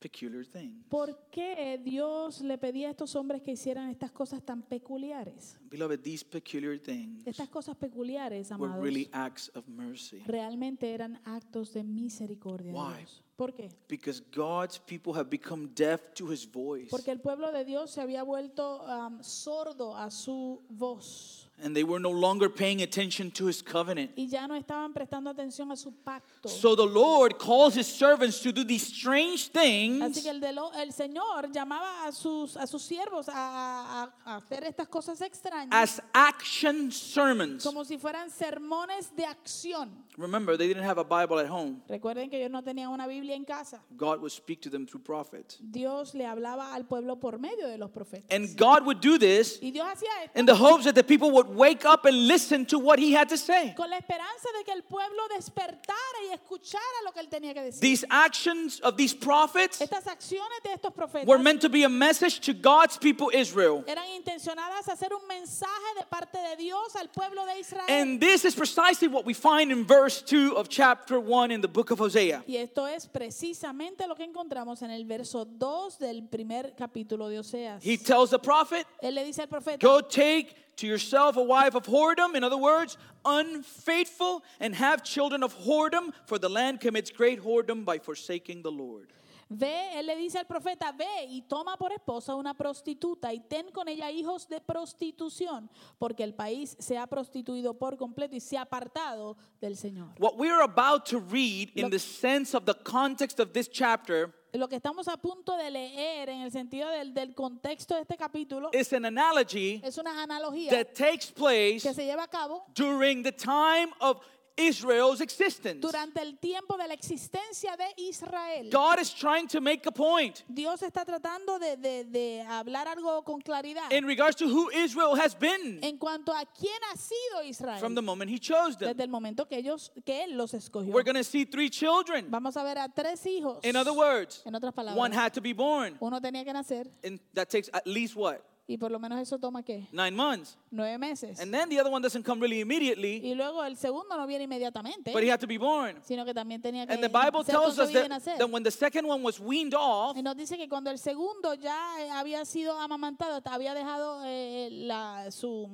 [0.00, 0.84] peculiar things?
[0.88, 5.56] ¿por qué Dios le pedía a estos hombres que hicieran estas cosas tan peculiares?
[5.70, 10.18] Beloved, these peculiar things Estas cosas peculiares, were amados, really acts of mercy.
[10.26, 12.72] realmente eran actos de misericordia.
[12.72, 12.96] de Why?
[12.98, 13.22] Dios.
[13.36, 13.70] ¿Por qué?
[13.88, 16.88] Because God's people have become deaf to his voice.
[16.90, 21.84] Porque el pueblo de Dios se había vuelto um, sordo a su voz And they
[21.84, 24.10] were no longer paying attention to his covenant.
[24.16, 26.48] y ya no estaban prestando atención a su pacto.
[26.48, 30.52] So the Lord calls his servants to do these strange Así things que el, de
[30.52, 35.20] lo- el Señor llamaba a sus, a sus siervos a, a- a hacer estas cosas
[35.20, 37.62] extrañas as action sermons.
[37.62, 39.90] como si fueran sermones de acción.
[40.18, 41.80] Remember, they didn't have a Bible at home.
[41.88, 43.80] Recuerden que ellos no tenían una Biblia en casa.
[43.96, 45.58] God would speak to them through prophets.
[45.58, 48.24] Dios le hablaba al pueblo por medio de los profetas.
[48.30, 51.30] And God would do this Y Dios hacía esto in the hopes that the people
[51.30, 53.74] would wake up and listen to what he had to say.
[53.76, 57.62] con la esperanza de que el pueblo despertara y escuchara lo que él tenía que
[57.62, 57.80] decir.
[57.80, 61.88] These actions of these prophets Estas acciones de estos profetas were meant to be a
[61.88, 63.84] message to God's people, Israel.
[63.86, 67.84] eran intencionadas a hacer un mensaje de parte de Dios al pueblo de Israel.
[67.88, 71.68] And this is precisely what we find in verse 2 of chapter 1 in the
[71.68, 72.42] book of Hosea.
[72.46, 77.38] Y esto es precisamente lo que encontramos en el verso 2 del primer capítulo de
[77.38, 77.82] Oseas.
[77.84, 81.74] He tells the prophet, Él le dice al profeta, Go take to yourself a wife
[81.74, 87.10] of whoredom, in other words, unfaithful, and have children of whoredom, for the land commits
[87.10, 89.12] great whoredom by forsaking the Lord.
[89.58, 93.70] Ve, él le dice al profeta, ve y toma por esposa una prostituta y ten
[93.70, 98.58] con ella hijos de prostitución, porque el país se ha prostituido por completo y se
[98.58, 100.14] ha apartado del Señor.
[100.18, 104.32] What we are about to read in the sense of the context of this chapter
[104.54, 108.18] Lo que estamos a punto de leer en el sentido del, del contexto de este
[108.18, 112.66] capítulo is an analogy es una analogía that takes place que se lleva a cabo
[112.74, 114.20] during the time of
[114.56, 115.80] Israel's existence.
[115.80, 118.68] durante el tiempo de la existencia de Israel.
[118.70, 123.24] God is trying to make a point Dios está tratando de, de- de hablar algo
[123.24, 127.42] con claridad in regards to who Israel has been en cuanto a quién ha sido
[127.44, 128.88] Israel from the moment he chose them.
[128.88, 130.92] desde el momento que ellos que él los escogió.
[130.92, 132.26] We're going to see three children.
[132.30, 133.64] Vamos a ver a tres hijos.
[133.64, 135.96] In other words, en otras palabras, one had to be born.
[136.00, 138.40] uno tenía que nacer And that takes at least what?
[138.72, 139.86] Y por lo menos eso toma qué?
[139.92, 140.56] Nine months.
[140.70, 141.38] Nueve meses.
[141.40, 144.44] And then the other one doesn't come really immediately, y luego el segundo no viene
[144.44, 145.96] inmediatamente, but he had to be born.
[146.02, 148.38] sino que también tenía que And the Bible ser tells us concebido y that, nacer.
[148.38, 151.54] that when the second one was weaned off, Y nos dice que cuando el segundo
[151.54, 155.68] ya eh, había sido amamantado, había dejado eh, la, su,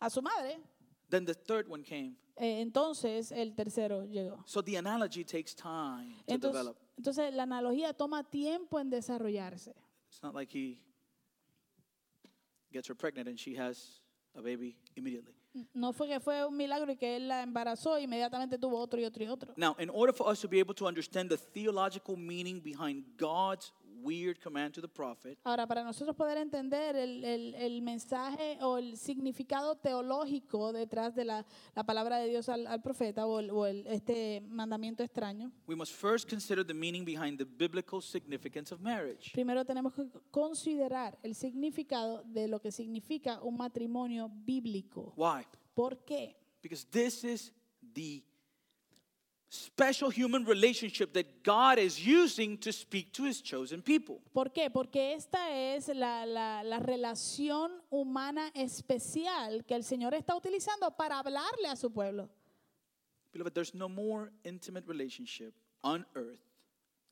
[0.00, 0.58] a su madre,
[1.10, 2.16] then the third one came.
[2.36, 4.42] eh, entonces el tercero llegó.
[4.46, 6.76] So the analogy takes time to Entonces, develop.
[6.96, 9.74] entonces la analogía toma tiempo en desarrollarse.
[10.08, 10.78] It's not like he
[12.74, 14.00] gets her pregnant and she has
[14.36, 15.32] a baby immediately.
[15.54, 19.00] Mm, no fue que fue un milagro y que él la embarazó inmediatamente tuvo otro
[19.00, 19.54] y otro y otro.
[19.56, 23.72] Now, in order for us to be able to understand the theological meaning behind God's
[24.04, 28.76] weird command to the prophet, Ahora, para nosotros poder entender el, el- el mensaje o
[28.78, 33.50] el significado teológico detrás de la, la palabra de Dios al, al profeta o, el-
[33.50, 38.72] o el- este mandamiento extraño, we must first consider the meaning behind the biblical significance
[38.74, 39.30] of marriage.
[39.32, 45.14] primero tenemos que considerar el significado de lo que significa un matrimonio bíblico.
[45.16, 45.44] Why?
[45.74, 46.36] ¿Por qué?
[46.62, 47.52] Because this is
[47.94, 48.22] the
[49.54, 54.20] special human relationship that God is using to speak to his chosen people.
[54.32, 54.70] ¿Por qué?
[54.70, 61.18] Porque esta es la, la- la relación humana especial que el Señor está utilizando para
[61.18, 62.28] hablarle a su pueblo.
[63.32, 66.40] Beloved, there's no more intimate relationship on earth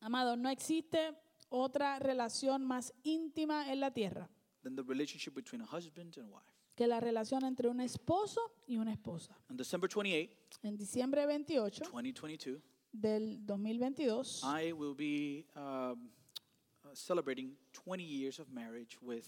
[0.00, 1.14] Amado, no existe
[1.48, 4.28] otra relación más íntima en la tierra
[4.62, 6.46] than the relationship between a husband and wife.
[6.74, 9.36] que la relación entre un esposo y una esposa.
[9.50, 10.30] On December 28,
[10.62, 12.60] En diciembre 28 2022,
[12.92, 16.10] del 2022, I will be um,
[16.84, 19.24] uh, celebrating 20 years of marriage with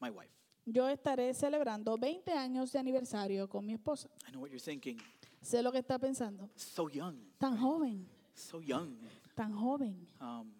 [0.00, 0.30] my wife.
[0.66, 4.08] yo estaré celebrando 20 años de aniversario con mi esposa.
[4.28, 4.98] I know what you're thinking.
[5.42, 6.50] Sé lo que está pensando.
[6.56, 8.96] So young, Tan joven, so young.
[9.34, 10.52] tan joven, Um,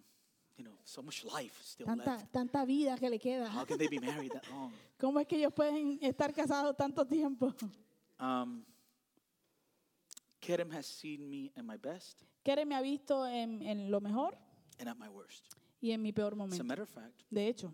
[0.57, 2.33] you know, so much life still tanta, left.
[2.33, 3.49] tanta vida que le queda.
[3.51, 4.73] How can they be married that long?
[4.99, 7.53] ¿Cómo es que ellos pueden estar casados tanto tiempo?
[8.21, 8.63] Um,
[10.45, 14.37] Kerem has seen me at my best Keren me ha visto en, en lo mejor
[14.79, 15.55] and at my worst.
[15.81, 16.65] y en mi peor As a momento.
[16.65, 17.73] matter of fact, De hecho,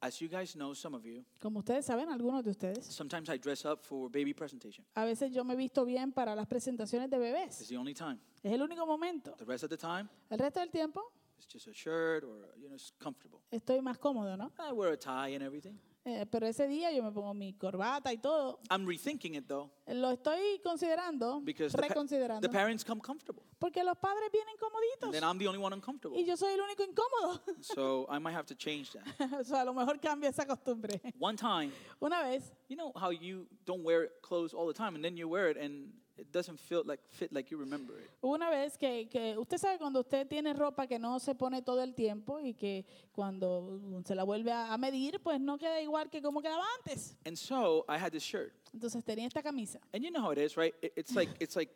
[0.00, 3.38] as you guys know, some of you, como ustedes saben, algunos de ustedes, sometimes I
[3.38, 4.84] dress up for baby presentation.
[4.94, 7.68] a veces yo me he visto bien para las presentaciones de It's bebés.
[7.68, 8.18] the only time.
[8.42, 9.34] Es el único momento.
[9.38, 12.68] The rest of the time El resto del tiempo, It's just a shirt or, you
[12.68, 13.40] know, it's comfortable.
[13.50, 14.52] Estoy más cómodo, ¿no?
[14.58, 15.78] I wear a tie and everything.
[16.06, 18.60] Eh, pero ese día yo me pongo mi corbata y todo.
[18.70, 22.42] I'm rethinking it though Lo estoy considerando, because the, pa- reconsiderando.
[22.42, 23.42] the parents come comfortable.
[23.58, 26.18] Porque los padres vienen And comoditos then I'm the only one uncomfortable.
[26.20, 27.40] y yo soy el único incómodo.
[27.62, 29.32] So I might have to change that.
[29.32, 31.00] o sea, a lo mejor cambia esa costumbre.
[31.18, 35.02] One time, Una vez, you know how you don't wear clothes all the time and
[35.02, 38.10] then you wear it and it doesn't feel like fit like you remember it.
[38.22, 41.82] una vez que, que usted sabe cuando usted tiene ropa que no se pone todo
[41.82, 46.10] el tiempo y que cuando se la vuelve a, a medir, pues no queda igual
[46.10, 47.16] que como quedaba antes.
[47.26, 48.52] And so I had this shirt.
[48.72, 49.80] Entonces tenía esta camisa.
[49.92, 50.74] And you know how it is, right?
[50.82, 51.70] It, it's like it's like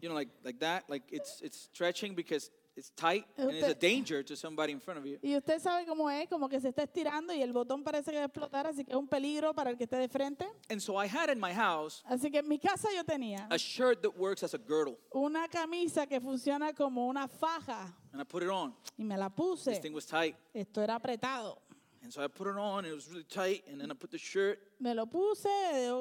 [0.00, 2.50] you know like like that, like it's it's stretching because
[2.80, 5.18] it's tight and it's a danger to somebody in front of you.
[5.22, 8.16] Y usted sabe cómo es, como que se está estirando y el botón parece que
[8.16, 10.46] va a explotar, así que es un peligro para el que esté de frente.
[10.68, 13.56] And so I had in my house Así que en mi casa yo tenía a
[13.56, 14.96] shirt that works as a girdle.
[15.12, 18.74] una camisa que funciona como una faja And I put it on.
[18.96, 19.80] y me la This puse.
[19.80, 20.34] thing was tight.
[20.52, 21.60] Esto era apretado.
[22.02, 24.16] And so I put it on, it was really tight, and then I put the
[24.16, 25.44] shirt, Me lo puse,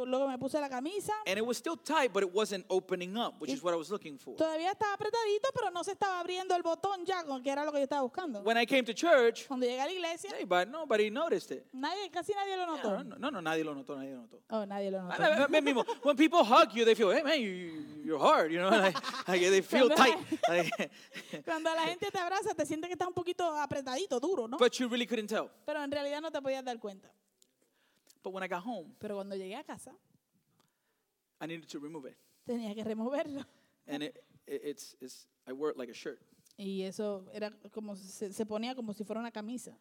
[0.07, 1.11] luego me puse la camisa.
[1.27, 3.91] and it was still tight, but it wasn't opening up, which is what I was
[3.91, 4.33] looking for.
[4.37, 7.79] Todavía estaba apretadito, pero no se estaba abriendo el botón ya, que era lo que
[7.79, 8.41] yo estaba buscando.
[8.43, 11.65] When I came to church, Cuando llegué a la iglesia, but nobody noticed it.
[11.73, 13.03] nadie, casi nadie lo Yeah, notó.
[13.03, 14.39] no, no, no, nadie lo notó, nadie lo notó.
[14.51, 15.49] Oh, nadie lo notó.
[15.49, 18.59] Mean, people- when people hug you, they feel, hey man, you, you- you're hard, you
[18.59, 18.95] know, like,
[19.27, 20.15] like they feel tight.
[21.45, 24.57] Cuando la gente te abraza, te sientes que estás un poquito apretadito, duro, ¿no?
[24.57, 25.49] but you really couldn't tell.
[25.65, 27.11] Pero en realidad no te podías dar cuenta.
[28.23, 29.91] But when I got home, Pero cuando llegué a casa,
[31.41, 33.43] I needed to remove it, tenía que removerlo.
[33.87, 36.19] and it, it it's, it's I wear it like a shirt.
[36.57, 39.71] Y eso era como se, se ponía como si fuera una camisa.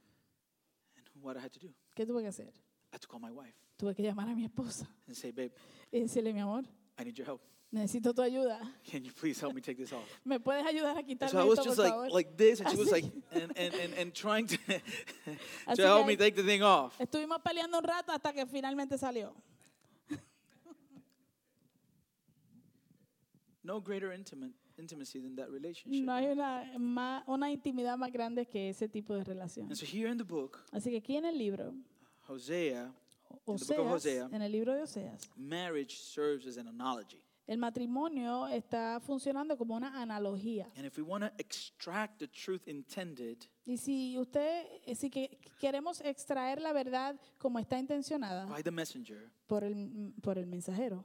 [0.96, 2.48] And what I had to do, ¿Qué tuve que hacer?
[2.92, 5.52] I had to call my wife Tuve que llamar a mi esposa and say, babe,
[5.92, 6.64] y decirle, mi amor,
[6.98, 7.42] I need your help.
[7.72, 8.58] Necesito tu ayuda.
[8.90, 10.08] Can you please help me take this off?
[10.24, 12.10] ¿Me puedes ayudar a quitarme so I was esto, just por like favor?
[12.14, 14.56] like this, and she was like and and and, and trying to
[15.78, 16.98] help me take the thing off.
[16.98, 19.34] Estuvimos peleando un rato hasta que finalmente salió.
[23.62, 26.04] No greater intimate intimacy than that relationship.
[26.04, 29.66] No hay una, una intimidad más grande que ese tipo de relación.
[29.66, 31.74] And so here in the book, Así que aquí en el libro,
[32.28, 32.90] Oseas,
[33.46, 37.22] Hosea, en el libro de Oseas, marriage serves as an analogy.
[37.48, 40.70] El matrimonio está funcionando como una analogía.
[40.76, 46.00] And if we want to extract the truth intended, Y si usted, si que queremos
[46.02, 51.04] extraer la verdad como está intencionada by the messenger, por el, por el mensajero,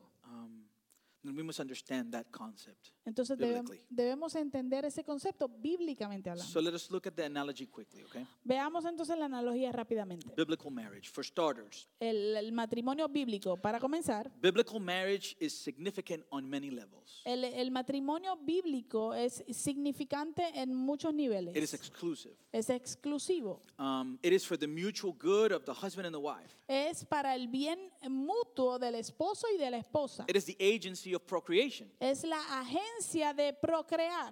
[1.24, 2.92] we must understand that concept.
[3.06, 3.86] entonces debe- Biblically.
[3.90, 6.52] debemos entender ese concepto bíblicamente hablando.
[6.52, 8.26] So let us look at the analogy quickly, okay?
[8.44, 10.28] Veamos entonces la analogía rápidamente.
[10.36, 11.10] Biblical marriage.
[11.10, 17.22] For starters, El, el matrimonio bíblico, para comenzar, biblical marriage is significant on many levels.
[17.26, 21.74] el, el matrimonio bíblico es significante en muchos It is niveles.
[21.74, 22.36] exclusive.
[22.52, 23.62] Es exclusivo.
[23.80, 26.56] Um, it is for the mutual good of the husband and the wife.
[26.68, 30.26] Es para el bien mutuo del esposo y de la esposa.
[30.28, 31.89] It is the agency of procreation.
[31.99, 34.32] Es la agencia de procrear.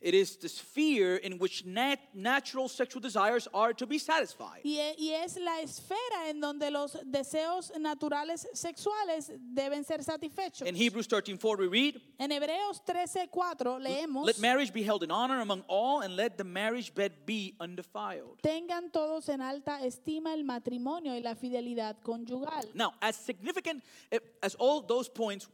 [0.00, 4.60] It is the sphere in which nat- natural sexual desires are to be satisfied.
[4.62, 10.68] Y y es la esfera en donde los deseos naturales sexuales deben ser satisfechos.
[10.68, 15.40] In Hebrews 13:4 we read, En Hebreos 13:4 leemos, "Let marriage be held in honor
[15.40, 20.44] among all and let the marriage bed be undefiled." tengan todos en alta estima el
[20.44, 22.72] matrimonio y la fidelidad conyugal.
[22.72, 25.48] Now, as significant eh, as all those points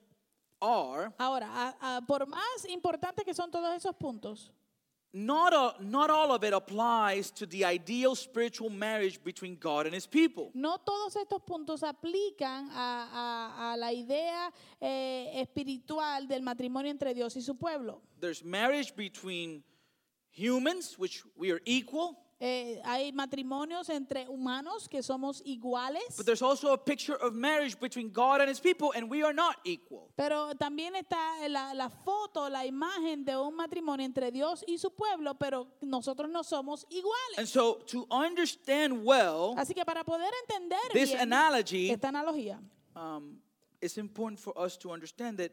[0.65, 4.51] are, Ahora, a- a- por más importante que son todos esos puntos,
[5.13, 9.95] not, a, not all of it applies to the ideal spiritual marriage between God and
[9.95, 10.51] his people.
[10.55, 14.51] no todos estos puntos aplican a, a- a la idea
[14.81, 18.01] eh, espiritual del matrimonio entre Dios y su pueblo.
[18.19, 19.63] There's marriage between
[20.33, 26.43] humans, which we are equal, Eh, hay matrimonios entre humanos que somos iguales, but there's
[26.43, 30.11] also a picture of marriage between God and his people, and we are not equal.
[30.15, 31.17] pero también está
[31.49, 36.29] la, la foto, la imagen de un matrimonio entre Dios y su pueblo, pero nosotros
[36.29, 37.49] no somos And iguales.
[37.49, 42.61] so, to understand well Así que para poder entender this bien analogy, esta analogía,
[42.95, 43.39] um,
[43.81, 45.51] it's important for us to understand that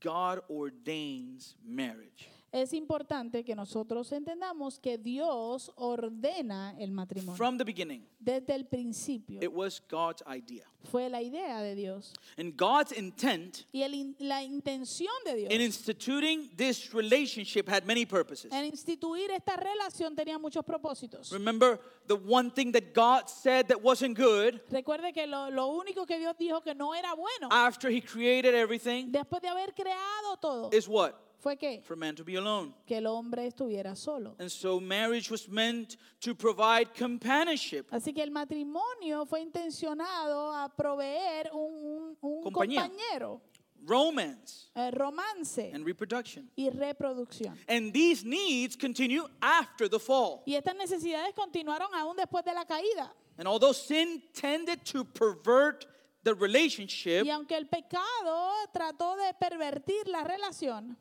[0.00, 2.28] God ordains marriage.
[2.52, 7.34] Es importante que nosotros entendamos que Dios ordena el matrimonio.
[7.36, 10.64] From the beginning, Desde el principio it was God's idea.
[10.90, 15.52] fue la idea de Dios And God's intent y el in- la intención de Dios
[15.52, 18.52] in instituting this relationship had many purposes.
[18.52, 21.30] en instituir esta relación tenía muchos propósitos.
[21.32, 26.04] Remember, the one thing that God said that wasn't good Recuerde que lo, lo único
[26.06, 30.36] que Dios dijo que no era bueno after He created everything después de haber creado
[30.40, 31.12] todo is what?
[31.42, 32.72] Fue que, for man to be alone.
[32.86, 34.36] que el hombre estuviera solo.
[34.38, 40.68] And so marriage was meant to provide companionship, Así que el matrimonio fue intencionado a
[40.68, 42.82] proveer un, un- un Compañía.
[42.88, 43.40] compañero,
[43.84, 46.48] romance, eh, romance and reproduction.
[46.56, 47.58] y reproducción.
[47.68, 50.42] And these needs continue after the fall.
[50.46, 53.12] Y estas necesidades continuaron aún después de la caída.
[53.38, 55.86] And although sin tended to pervert
[56.22, 60.96] the relationship, Y aunque el pecado trató de pervertir la relación,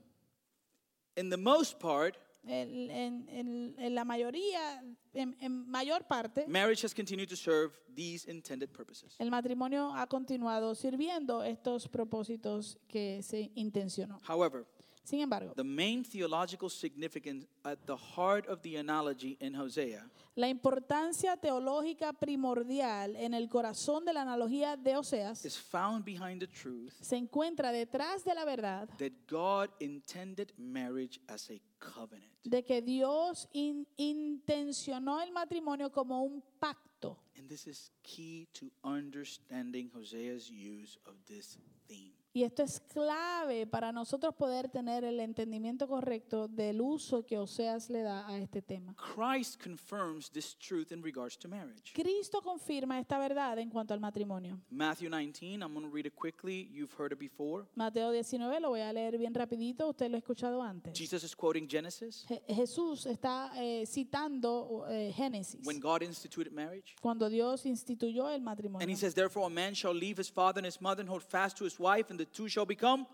[1.16, 2.16] in the most part,
[2.48, 2.90] en,
[3.30, 4.82] en- en la mayoría,
[5.14, 9.16] en, en mayor parte, marriage has continued to serve these intended purposes.
[9.20, 14.20] el matrimonio ha continuado sirviendo estos propósitos que se intencionó.
[14.28, 14.66] However,
[15.04, 20.48] Sin embargo, the main theological significance at the heart of the analogy in Hosea la
[20.48, 26.48] importancia teológica primordial en el corazón de la analogía de Oseas is found behind the
[26.48, 32.32] truth se encuentra detrás de la verdad that God intended marriage as a covenant.
[32.44, 37.18] de que Dios in- intencionó el matrimonio como un pacto.
[37.38, 42.14] And this is key to understanding Hosea's use of this theme.
[42.34, 47.90] Y esto es clave para nosotros poder tener el entendimiento correcto del uso que Oseas
[47.90, 48.96] le da a este tema.
[48.96, 51.92] Christ confirms this truth in regards to marriage.
[51.94, 54.58] Cristo confirma esta verdad en cuanto al matrimonio.
[54.70, 56.70] Matthew 19, I'm going to read it quickly.
[56.72, 57.66] You've heard it before.
[57.76, 60.94] Mateo 19, lo voy a leer bien rapidito, usted lo ha escuchado antes.
[60.98, 66.96] Jesus is quoting Genesis Je- Jesús está eh, citando eh, Génesis, when God instituted marriage.
[67.02, 68.88] cuando Dios instituyó el And matrimonio.
[68.88, 71.58] he says, Therefore, a man shall leave his father and his mother and hold fast
[71.58, 73.06] to his wife, and the two shall become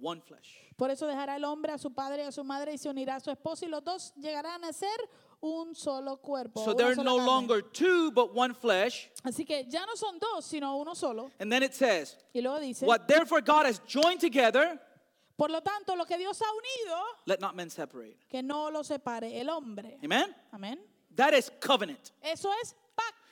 [0.00, 0.60] one flesh.
[0.76, 3.16] Por eso dejará el hombre a su padre y a su madre y se unirá
[3.16, 4.96] a su esposo y los dos llegarán a ser
[5.40, 6.64] un solo cuerpo.
[6.64, 7.26] So una they're sola no carne.
[7.26, 9.10] longer two, but one flesh.
[9.22, 11.30] Así que ya no son dos, sino uno solo.
[11.38, 14.80] And then it says, Y luego dice, What therefore God has joined together,
[15.36, 18.16] por lo tanto, lo que Dios ha unido, let not men separate.
[18.28, 19.98] que no lo separe el hombre.
[20.02, 20.34] Amen?
[20.52, 20.78] Amén.
[21.14, 22.10] That is covenant.
[22.22, 22.74] Eso es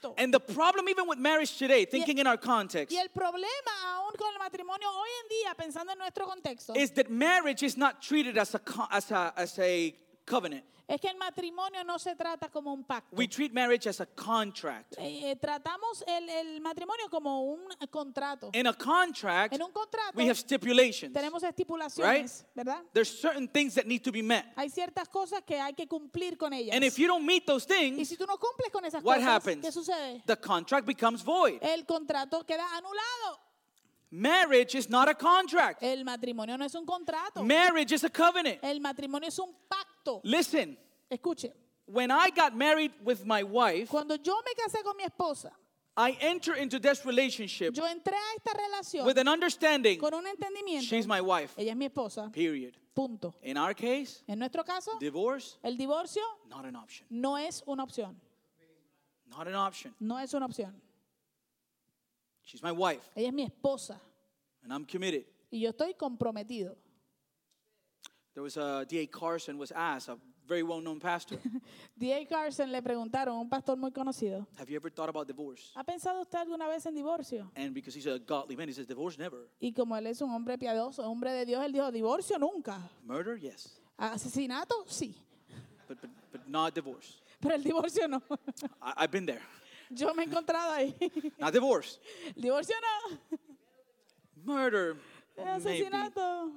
[0.03, 0.13] pacto.
[0.17, 4.13] And the problem, even with marriage today, thinking in our context, Y el problema aún
[4.17, 8.01] con el matrimonio hoy en día, pensando en nuestro contexto, is that marriage is not
[8.01, 10.63] treated as a, co- as a, as a covenant.
[10.85, 13.15] es que el matrimonio no se trata como un pacto.
[13.15, 14.95] We treat marriage as a contract.
[14.97, 18.49] Eh, eh, tratamos el, el matrimonio como un contrato.
[18.53, 21.13] In a contract, En un contrato we have stipulations.
[21.13, 22.83] tenemos estipulaciones, ¿verdad?
[22.93, 24.45] There's certain things that need to be met.
[24.57, 26.75] Hay ciertas cosas que hay que cumplir con ellas.
[26.75, 29.17] And if you don't meet those y things, si tú no cumples con esas what
[29.19, 29.65] cosas, happens?
[29.65, 30.21] ¿qué sucede?
[30.25, 31.59] The contract becomes void.
[31.61, 33.39] El contrato queda anulado.
[34.15, 35.81] Marriage is not a contract.
[35.81, 37.43] El matrimonio no es un contrato.
[37.43, 38.59] Marriage is a covenant.
[38.61, 40.21] El matrimonio es un pacto.
[40.23, 40.77] Listen,
[41.11, 41.51] Escuche,
[41.87, 45.49] when I got married with my wife, cuando yo me casé con mi esposa,
[45.97, 50.25] I enter into this relationship yo entré a esta relación with an understanding con un
[50.27, 50.83] entendimiento.
[50.83, 51.55] she's my wife.
[51.57, 52.31] Ella es mi esposa.
[52.31, 52.73] Period.
[52.93, 53.33] Punto.
[53.41, 56.21] In our case, En nuestro caso, divorce, el divorcio
[56.51, 57.07] not an option.
[57.09, 58.15] no es una opción.
[59.35, 59.95] Not an option.
[59.99, 60.79] No es una opción.
[62.43, 63.99] She's my wife, Ella es mi esposa
[64.63, 65.25] and I'm committed.
[65.51, 66.75] y yo estoy comprometido.
[68.33, 69.05] There was a D.A.
[69.07, 71.37] Carson was asked, a very well-known pastor,
[71.97, 72.25] D.A.
[72.25, 75.71] Carson le preguntaron, un pastor muy conocido, have you ever thought about divorce?
[75.75, 77.51] ¿ha pensado usted alguna vez en divorcio?
[77.55, 79.47] And because he's a godly man, he says, divorce never.
[79.61, 82.79] Y como él es un hombre piadoso, hombre de Dios, él dijo, divorcio nunca.
[83.05, 85.15] Murder, yes, Asesinato, sí,
[85.87, 87.21] but, but, but not divorce.
[87.39, 88.21] pero el divorcio no.
[88.81, 89.41] I, I've been there.
[89.89, 90.93] Yo me he encontrado ahí.
[91.39, 91.99] Not divorce.
[92.35, 93.17] Divorcio no.
[94.43, 94.95] Murder,
[95.37, 95.49] maybe.
[95.49, 96.51] asesinato.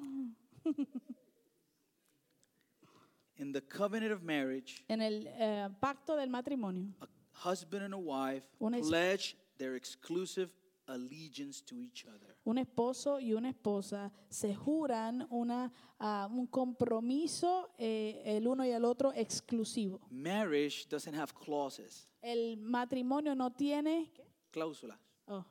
[3.39, 7.99] In the covenant of marriage, En el eh, pacto del matrimonio, a husband and a
[7.99, 10.51] wife pledge their exclusive
[10.87, 12.37] allegiance to each other.
[12.45, 18.71] un esposo y una esposa se juran una, ah, un compromiso eh, el uno y
[18.71, 20.01] el otro exclusivo.
[20.11, 24.25] Marriage doesn't have clauses, El matrimonio no tiene, ¿qué?
[24.53, 24.99] cláusulas.
[25.27, 25.45] Oh,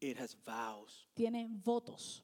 [0.00, 1.06] It has vows.
[1.14, 2.22] tiene votos.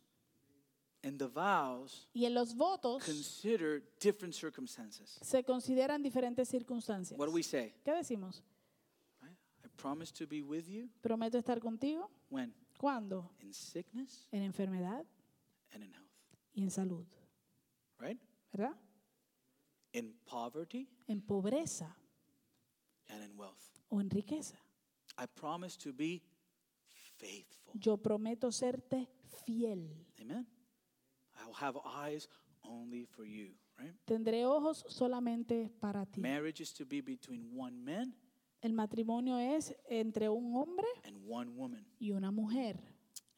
[1.03, 5.19] And the vows Y en los votos consider different circumstances.
[5.23, 7.19] se consideran diferentes circunstancias.
[7.19, 7.75] What do we say?
[7.85, 8.43] ¿Qué decimos?
[9.77, 12.11] I promise to be with you Prometo estar contigo.
[12.31, 12.53] when?
[12.79, 13.31] ¿Cuándo?
[13.41, 15.05] In sickness En enfermedad
[15.73, 16.11] and in health.
[16.55, 17.07] y en salud.
[17.99, 18.19] Right?
[18.53, 18.75] ¿Verdad?
[19.93, 21.95] In poverty En pobreza
[23.09, 23.71] and in wealth.
[23.91, 24.57] o en riqueza.
[25.19, 26.23] I promise to be
[27.19, 27.75] faithful.
[27.75, 29.09] Yo prometo serte
[29.45, 29.89] fiel.
[30.21, 30.47] Amen.
[31.41, 32.29] I'll have eyes
[32.65, 33.95] only for you, right?
[34.07, 36.21] Tendré ojos solamente para ti.
[36.21, 38.15] Marriage is to be between one man
[38.63, 41.87] El matrimonio es entre un hombre and one woman.
[41.99, 42.77] y una mujer.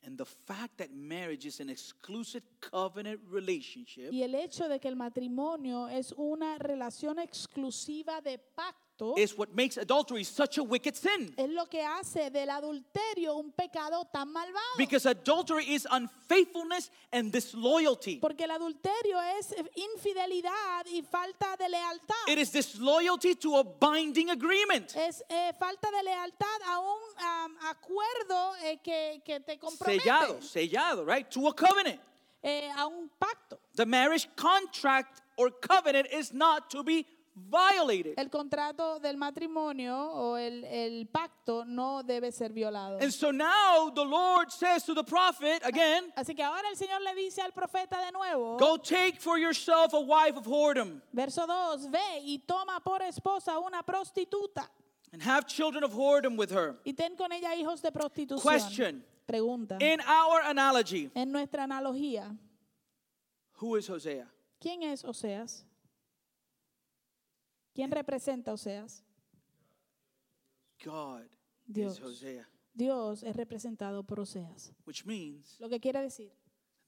[0.05, 4.89] And the fact that marriage is an exclusive covenant relationship Y el hecho de que
[4.89, 10.97] el matrimonio es una relación exclusiva de pacto is what makes adultery such a wicked
[10.97, 11.33] sin.
[11.37, 14.77] es lo que hace del adulterio un pecado tan malvado.
[14.77, 18.17] Because adultery is unfaithfulness and disloyalty.
[18.21, 22.29] Porque el adulterio es infidelidad y falta de lealtad.
[22.29, 24.95] It is disloyalty to a binding agreement.
[24.97, 30.43] es eh, falta de lealtad a un am, acuerdo eh, que, que te compromete, Sellado,
[30.43, 31.29] sellado, right?
[31.31, 32.01] To a covenant.
[32.43, 33.59] eh, a un pacto.
[33.75, 37.07] The marriage contract or covenant is not to be
[37.39, 38.15] violated.
[38.19, 42.99] El contrato del matrimonio o el, el pacto no debe ser violado.
[43.01, 47.01] And so now the Lord says to the prophet again, Así que ahora el Señor
[47.03, 51.47] le dice al profeta de nuevo, Go take for yourself a wife of whoredom verso
[51.47, 54.69] 2, ve y toma por esposa una prostituta
[55.13, 56.77] and have children of whoredom with her.
[56.85, 58.43] y ten con ella hijos de prostitución.
[58.43, 59.05] Question.
[59.27, 59.77] Pregunta.
[59.81, 62.35] In our analogy, En nuestra analogía,
[63.61, 64.27] who is Hosea?
[64.61, 65.65] ¿quién es Oseas?
[67.79, 69.05] ¿Quién representa a Oseas?
[70.85, 71.23] God
[71.65, 71.97] Dios.
[71.97, 74.73] is Hosea, Dios es representado por Oseas.
[74.85, 76.33] which means Lo que quiere decir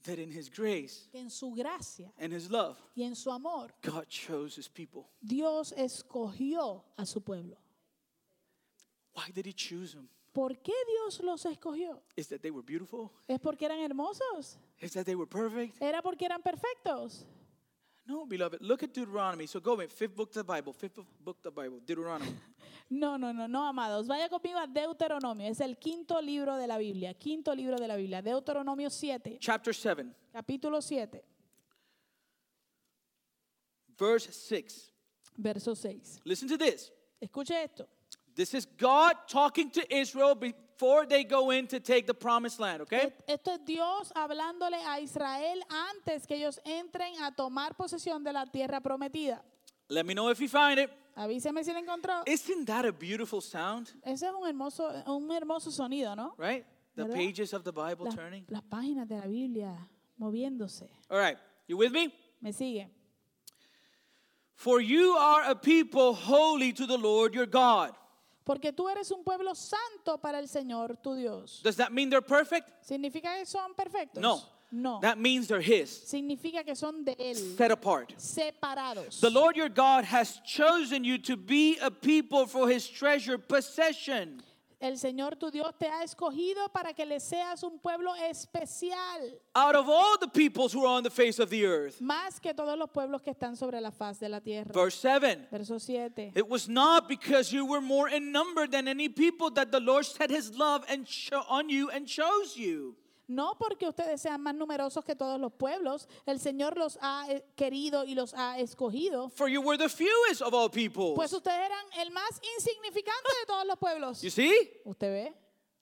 [0.03, 3.72] that in His grace que en su gracia and His love, y en su amor,
[3.84, 5.05] God chose His people.
[5.20, 7.57] Dios escogió a su pueblo.
[9.14, 10.09] Why did He choose them?
[10.32, 12.03] ¿Por qué Dios los escogió?
[12.16, 13.12] Is that they were beautiful?
[13.28, 14.59] ¿Es porque eran hermosos?
[14.80, 15.80] Is that they were perfect?
[15.80, 17.28] ¿Era porque eran perfectos?
[18.11, 18.61] No, beloved.
[18.61, 19.46] Look at Deuteronomy.
[19.46, 20.72] So go with fifth book of the Bible.
[20.72, 21.80] Fifth book of the Bible.
[21.86, 22.34] Deuteronomy.
[22.92, 24.08] No, no, no, no, amados.
[24.08, 25.46] Vaya conmigo a Deuteronomio.
[25.48, 27.14] Es el quinto libro de la Biblia.
[27.14, 28.20] Quinto libro de la Biblia.
[28.20, 31.22] Deuteronomio 7, Chapter 7, capítulo 7,
[33.96, 34.90] verse 6.
[35.36, 36.20] verso 6.
[36.24, 36.90] Listen to this.
[37.20, 37.86] Escuche esto.
[38.34, 40.34] This is God talking to Israel
[40.81, 43.12] before they go in to take the promised land, okay?
[43.26, 48.47] Esto es Dios hablándole a Israel antes que ellos entren a tomar posesión de la
[48.47, 49.43] tierra prometida.
[49.89, 50.91] Let me know if you find it.
[51.16, 52.22] Avíseme si lo encontró.
[52.26, 56.35] Isn't that a beautiful sound, Ese es un hermoso, un hermoso sonido, ¿no?
[56.39, 56.64] right?
[56.97, 57.16] The ¿Verdad?
[57.16, 58.45] pages of the Bible Las, turning.
[58.49, 59.76] las páginas de la Biblia
[60.18, 60.89] moviéndose.
[61.11, 62.11] All right, you with me?
[62.41, 62.89] ¿Me sigue?
[64.55, 67.93] For you are a people holy to the Lord your God.
[68.51, 71.61] Porque tú eres un pueblo santo para el Señor tu Dios.
[71.62, 72.68] Does that mean they're perfect?
[72.82, 74.20] ¿Significa que son perfectos?
[74.20, 74.42] No.
[74.72, 74.98] No.
[75.01, 78.12] That means they're His, Significa que son de Él, set apart.
[78.18, 79.20] separados.
[79.20, 84.42] The Lord your God has chosen you to be a people for His treasure possession.
[84.81, 89.74] El Señor tu Dios te ha escogido para que le seas un pueblo especial, Out
[89.76, 92.01] of all the peoples who are on the face of the earth.
[92.01, 94.72] más que todos los pueblos que están sobre la faz de la tierra.
[94.72, 95.49] Verse 7.
[95.51, 96.33] Verso 7.
[96.35, 100.07] It was not because you were more in number than any people that the Lord
[100.07, 101.07] set his love and
[101.49, 102.97] on you and chose you.
[103.31, 107.45] No porque ustedes sean más numerosos que todos los pueblos, el Señor los ha eh,
[107.55, 109.28] querido y los ha escogido.
[109.31, 111.14] For you were the fewest of all peoples.
[111.14, 114.20] Pues ustedes eran el más insignificante de todos los pueblos.
[114.20, 114.81] You see?
[114.85, 115.35] ¿Usted ve?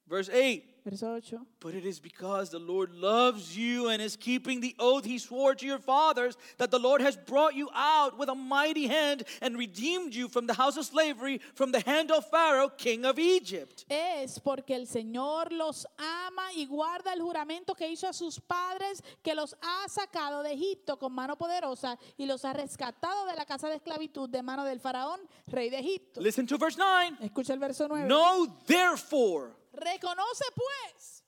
[0.09, 0.65] Verse 8.
[0.85, 1.39] Verso 8.
[1.61, 5.55] But it is because the Lord loves you and is keeping the oath he swore
[5.55, 9.59] to your fathers that the Lord has brought you out with a mighty hand and
[9.59, 13.85] redeemed you from the house of slavery, from the hand of Pharaoh, king of Egypt.
[13.91, 19.03] Es porque el Señor los ama y guarda el juramento que hizo a sus padres,
[19.23, 23.45] que los ha sacado de Egipto con mano poderosa y los ha rescatado de la
[23.45, 26.21] casa de esclavitud de mano del faraón, rey de Egipto.
[26.21, 27.19] Listen to verse 9.
[27.21, 28.07] Escucha el verso 9.
[28.07, 31.23] Know therefore, Reconoce pues.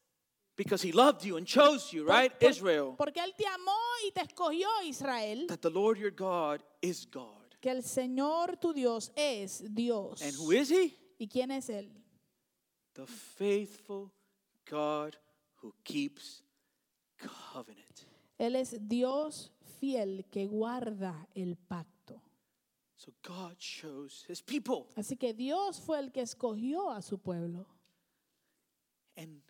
[0.57, 2.39] because he loved you and chose you, por- right?
[2.39, 2.95] por- Israel.
[2.99, 7.55] Porque Él te amó y te escogió, Israel, that the Lord your God is God.
[7.61, 10.21] que el Señor tu Dios es Dios.
[10.23, 10.95] And who is he?
[11.19, 11.91] ¿Y quién es Él?
[12.95, 14.11] The faithful
[14.69, 15.17] God
[15.63, 16.43] who keeps
[17.19, 18.05] covenant.
[18.39, 22.21] Él es Dios fiel que guarda el pacto.
[22.97, 24.89] So God chose his people.
[24.97, 27.67] Así que Dios fue el que escogió a su pueblo.
[29.21, 29.43] And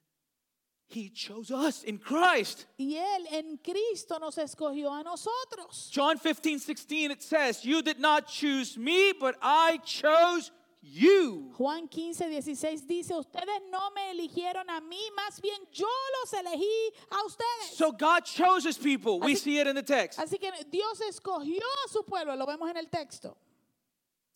[0.89, 2.67] he chose us in Christ.
[2.79, 5.89] Y Él en Cristo nos escogió a nosotros.
[5.93, 10.51] John 15, 16, it says, You did not choose me, but I chose
[10.83, 11.53] you.
[11.57, 15.87] Juan 15, 16 dice, ustedes no me eligieron a mí, más bien yo
[16.21, 17.77] los elegí a ustedes.
[17.77, 19.21] So God chose his people.
[19.21, 20.19] We Así- see it in the text.
[20.19, 23.37] Así que Dios escogió a su pueblo, lo vemos en el texto.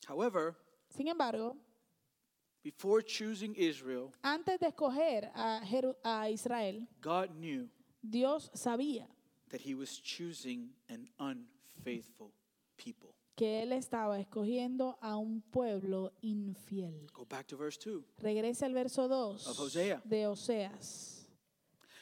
[0.07, 0.55] However,
[0.91, 1.57] Sin embargo,
[2.65, 7.69] before choosing Israel, antes de escoger a, Jeru- a Israel, God knew
[8.03, 9.07] Dios sabía
[9.51, 12.33] that he was choosing an unfaithful
[12.77, 13.15] people.
[13.37, 17.07] que Él estaba escogiendo a un pueblo infiel.
[17.13, 18.03] Go back to verse 2.
[18.23, 20.01] Regresa al verso 2 Of Hosea.
[20.05, 21.27] de Oseas.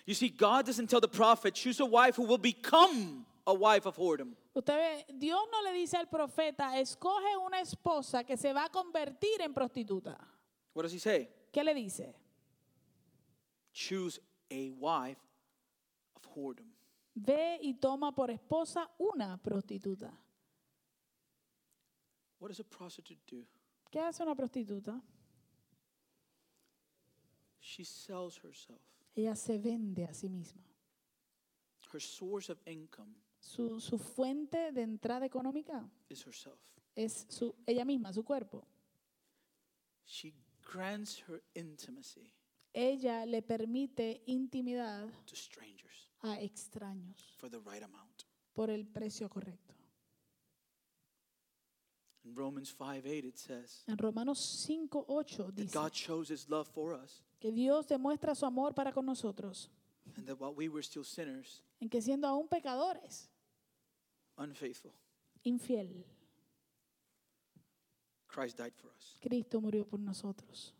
[0.04, 3.86] You see, God doesn't tell the prophet, choose a wife who will become a wife
[3.86, 4.34] of whoredom.
[4.54, 8.68] Usted ve, Dios no le dice al profeta, escoge una esposa que se va a
[8.68, 10.18] convertir en prostituta.
[10.74, 11.28] What does he say?
[11.52, 12.14] ¿Qué le dice?
[13.72, 14.20] Choose
[14.50, 15.20] a wife
[16.14, 16.66] of whoredom.
[17.14, 20.10] Ve y toma por esposa una prostituta.
[22.38, 23.46] What does a prostitute do?
[23.90, 25.00] ¿Qué hace una prostituta?
[27.60, 28.80] She sells herself.
[29.14, 30.62] Ella se vende a sí misma.
[31.92, 36.58] Her source of income Su, su fuente de entrada económica is herself.
[36.96, 38.66] es su, ella misma, su cuerpo.
[40.06, 40.32] She
[40.72, 42.32] grants her intimacy
[42.74, 48.24] Ella le permite intimidad to strangers a extraños for the right amount.
[48.54, 49.74] por el precio correcto.
[52.24, 56.68] In Romans 5 8, it says En Romanos 5:8 that dice God shows his love
[56.68, 59.68] for us que Dios demuestra su amor para con nosotros,
[60.16, 63.28] and that while we were still sinners, en que siendo aún pecadores,
[64.38, 64.92] unfaithful,
[65.42, 66.06] infiel,
[68.32, 69.16] Christ died for us.
[69.20, 70.72] Cristo murió por nosotros.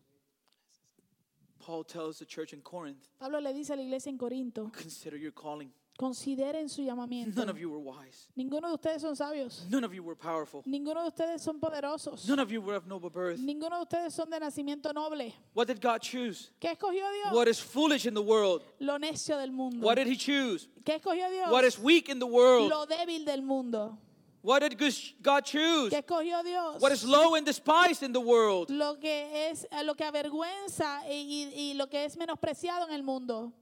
[1.59, 5.17] Paul tells the church in Corinth, Pablo le dice a la iglesia en Corinto, consider
[5.17, 5.71] your calling.
[5.97, 7.37] consideren su llamamiento.
[7.37, 8.29] None of you were wise.
[8.35, 9.65] Ninguno de ustedes son sabios.
[9.71, 10.63] None of you were powerful.
[10.67, 12.27] Ninguno de ustedes son poderosos.
[12.27, 13.39] None of you were of noble birth.
[13.39, 15.33] Ninguno de ustedes son de nacimiento noble.
[15.55, 16.51] What did God choose?
[16.61, 17.33] ¿Qué escogió Dios?
[17.33, 18.63] What is foolish in the world?
[18.81, 19.87] Lo necio del mundo.
[19.87, 20.69] What did he choose?
[20.85, 21.53] ¿Qué escogió Dios?
[21.53, 22.69] What is weak in the world?
[22.69, 23.97] Lo débil del mundo.
[24.43, 24.77] What did
[25.23, 25.91] God choose?
[25.91, 26.81] ¿Qué escogió Dios?
[26.81, 28.71] What is low and despised in the world?
[28.71, 32.95] Lo que es eh, lo que avergüenza y, y- y lo que es menospreciado en
[32.95, 33.53] el mundo.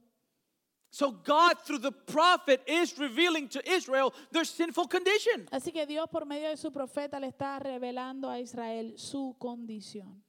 [0.89, 5.47] So God, through the prophet, is revealing to Israel their sinful condition.
[5.51, 10.21] Así que Dios por medio de su profeta le está revelando a Israel su condición.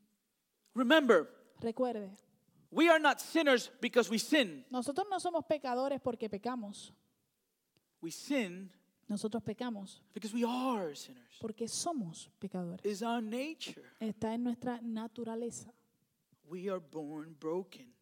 [0.75, 1.29] Remember,
[1.61, 2.11] Recuerde,
[2.71, 4.65] we are not sinners because we sin.
[4.71, 6.93] nosotros no somos pecadores porque pecamos.
[8.03, 8.71] We sin
[9.13, 11.37] Nosotros pecamos because we are sinners.
[11.39, 12.83] porque somos pecadores.
[12.83, 13.85] It's our nature.
[14.01, 15.71] Está en nuestra naturaleza.
[16.49, 17.93] We are born broken.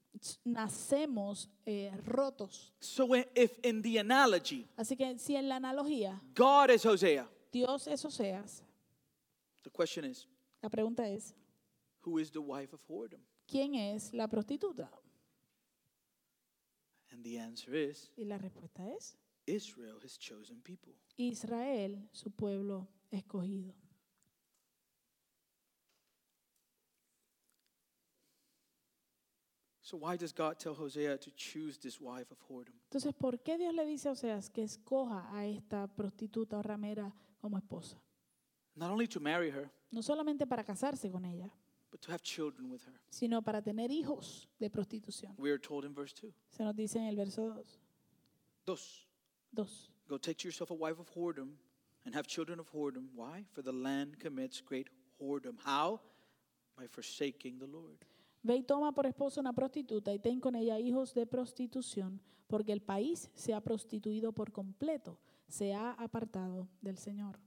[0.45, 2.73] Nacemos eh, rotos.
[2.79, 7.29] So when- if in the analogy, Así que si en la analogía God is Hosea,
[7.51, 8.63] Dios es Oseas,
[9.65, 10.29] the question is,
[10.63, 11.35] la pregunta es,
[12.05, 13.21] who is the wife of whoredom?
[13.49, 14.89] ¿quién es la prostituta?
[17.11, 20.93] And the answer is Y la respuesta es Israel, his chosen people.
[21.17, 23.75] Israel, su pueblo escogido.
[29.83, 32.75] So why does God tell Hosea to choose this wife of whoredom?
[32.85, 37.13] Entonces, ¿por qué Dios le dice a Oseas que escoja a esta prostituta o ramera
[37.41, 38.01] como esposa?
[38.77, 41.51] Not only to marry her, No solamente para casarse con ella,
[41.91, 43.01] but to have children with her.
[43.11, 45.35] sino para tener hijos de prostitución.
[45.39, 46.33] We are told in verse 2.
[46.51, 47.65] Se nos dice en el verso
[48.67, 49.10] 2.
[49.53, 49.91] Dos.
[50.09, 50.09] 2.
[50.09, 51.51] Go take to yourself a wife of whoredom
[52.05, 53.09] and have children of whoredom.
[53.15, 53.45] Why?
[53.53, 54.89] For the land commits great
[55.21, 55.59] whoredom.
[55.65, 56.01] How?
[56.77, 58.05] By forsaking the Lord.
[58.43, 62.73] Ve y toma por esposa una prostituta y ten con ella hijos de prostitución, porque
[62.73, 67.39] el país se ha prostituido por completo, se ha apartado del Señor.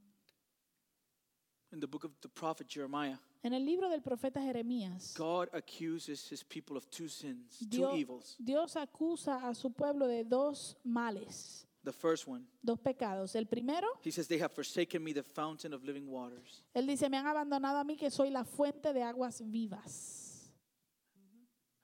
[1.72, 6.30] In the book of the prophet Jeremiah, En el libro del profeta Jeremías, God accuses
[6.30, 8.36] his people of two sins, two Dios, evils.
[8.38, 13.34] Dios acusa a su pueblo de dos males, The first one, dos pecados.
[13.36, 16.62] El primero, he says, They have forsaken me, the fountain of living waters.
[16.74, 20.50] él dice, me han abandonado a mí que soy la fuente de aguas vivas.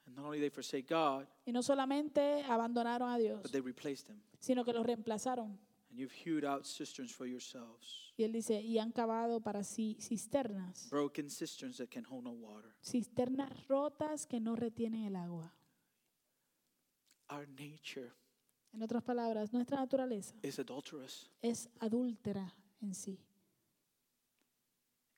[0.06, 4.08] And not only they forsake God, Y no solamente abandonaron a Dios, but they replaced
[4.08, 4.20] him.
[4.38, 5.58] sino que los reemplazaron.
[5.90, 9.98] And you've hewed out cisterns for yourselves, Y él dice, y han cavado para sí
[10.00, 12.74] cisternas, broken cisterns that can hold no water.
[12.82, 15.52] cisternas rotas que no retienen el agua.
[17.28, 18.12] Our nature
[18.72, 23.18] En otras palabras, nuestra naturaleza is adulterous, es adúltera en sí,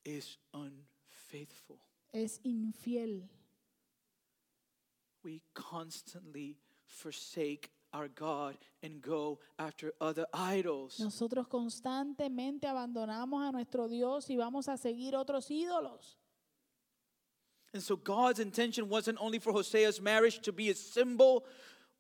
[0.05, 1.79] is unfaithful.
[2.13, 3.29] es infiel.
[5.23, 10.99] We constantly forsake our God and go after other idols.
[10.99, 16.17] Nosotros constantemente abandonamos a nuestro Dios y vamos a seguir otros ídolos.
[17.75, 21.45] And so God's intention wasn't only for Hosea's marriage to be a symbol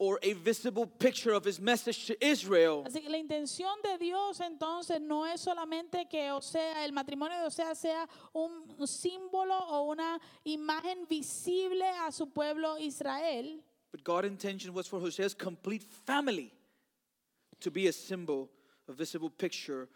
[0.02, 4.40] or a visible picture of his message to Israel, Así que la intención de Dios
[4.40, 9.92] entonces no es solamente que o sea, el matrimonio de Osea sea un símbolo o
[9.92, 16.52] una imagen visible a su pueblo Israel, but God's intention was for Hosea's complete family
[17.60, 18.50] to be a symbol,
[18.88, 19.88] a visible picture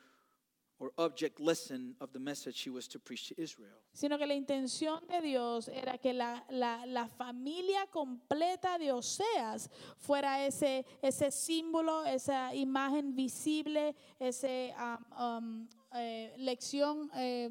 [0.79, 3.79] or object lesson of the message he was to preach to Israel.
[3.95, 9.71] sino que la intención de Dios era que la, la- la familia completa de Oseas
[9.97, 17.49] fuera ese, ese símbolo, esa imagen visible, esa um, um, eh, lección eh,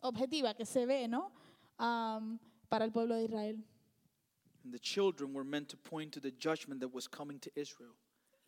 [0.00, 1.30] objetiva que se ve, ¿no?
[1.78, 2.38] Am,
[2.70, 3.56] para el pueblo de Israel.
[4.64, 7.94] And the children were meant to point to the judgment that was coming to Israel.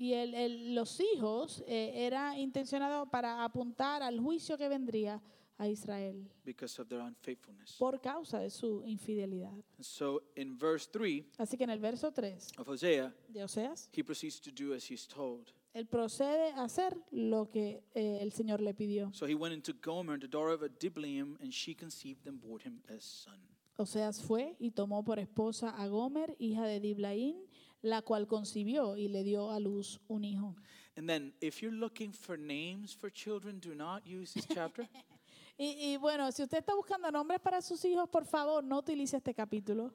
[0.01, 5.21] Y el- el- los hijos eh, era intencionado para apuntar al juicio que vendría
[5.59, 7.77] a Israel because of their unfaithfulness.
[7.79, 9.53] por causa de su infidelidad.
[9.81, 14.03] So in verse 3 Así que en el verso 3 of Hosea, de Oseas, he
[14.03, 15.53] proceeds to do as he's told.
[15.75, 19.13] él procede a hacer lo que eh, el Señor le pidió.
[19.13, 22.81] So he went into Gomer, the daughter of Diblaim, and she conceived and bore him
[22.89, 23.39] a son.
[23.77, 27.37] Oseas fue y tomó por esposa a Gomer, hija de Diblaín,
[27.83, 30.57] la cual concibió y le dio a luz un hijo.
[30.97, 34.89] And then, if you're looking for names for children, do not use this chapter.
[35.63, 39.19] Y, y bueno, si usted está buscando nombres para sus hijos, por favor, no utilice
[39.19, 39.93] este capítulo.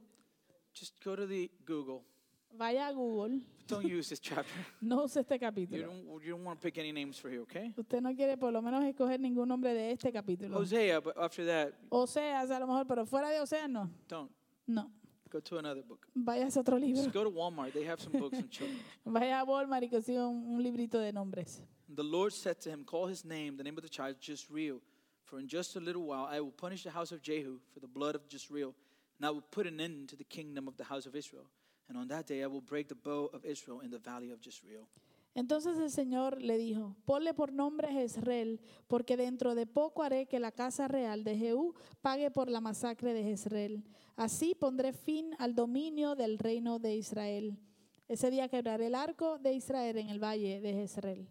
[0.78, 2.04] Just go to the Google.
[2.52, 4.54] Vaya a Google, Don't use this chapter.
[4.80, 5.88] no use este You capítulo.
[5.88, 7.74] don't, you don't want to pick any names for here, okay?
[7.76, 10.56] Usted no quiere por lo menos escoger ningún nombre de este capítulo.
[10.56, 13.90] Hosea, but after that, Oseas a lo mejor, pero fuera de Oseas no.
[14.08, 14.32] don't.
[14.68, 14.92] No.
[15.30, 16.07] Go to another book.
[16.15, 17.03] Vaya a otro libro.
[17.03, 17.73] Just go to Walmart.
[17.73, 18.80] They have some books on children.
[19.05, 21.61] Vaya a Walmart y consiga un, un librito de nombres.
[21.89, 24.80] The Lord said to him, Call his name, the name of the child, Jezreel.
[25.23, 27.88] For in just a little while I will punish the house of Jehu for the
[27.88, 28.76] blood of Jezreel,
[29.17, 31.45] and I will put an end to the kingdom of the house of Israel.
[31.89, 34.39] And on that day I will break the bow of Israel in the valley of
[34.45, 34.88] Jezreel.
[35.36, 40.40] Entonces el Señor le dijo, ponle por nombre Jezreel, porque dentro de poco haré que
[40.40, 43.84] la casa real de Jehú pague por la masacre de Jezreel.
[44.16, 47.60] Así pondré fin al dominio del reino de Israel.
[48.08, 51.28] Ese día quebraré el arco de Israel en el valle de Jezreel.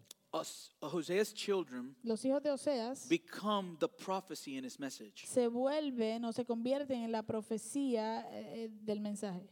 [0.81, 5.25] Hosea's children Los hijos de Oseas become the prophecy in his message.
[5.25, 9.49] se vuelven o se convierten en la profecía eh, del mensaje.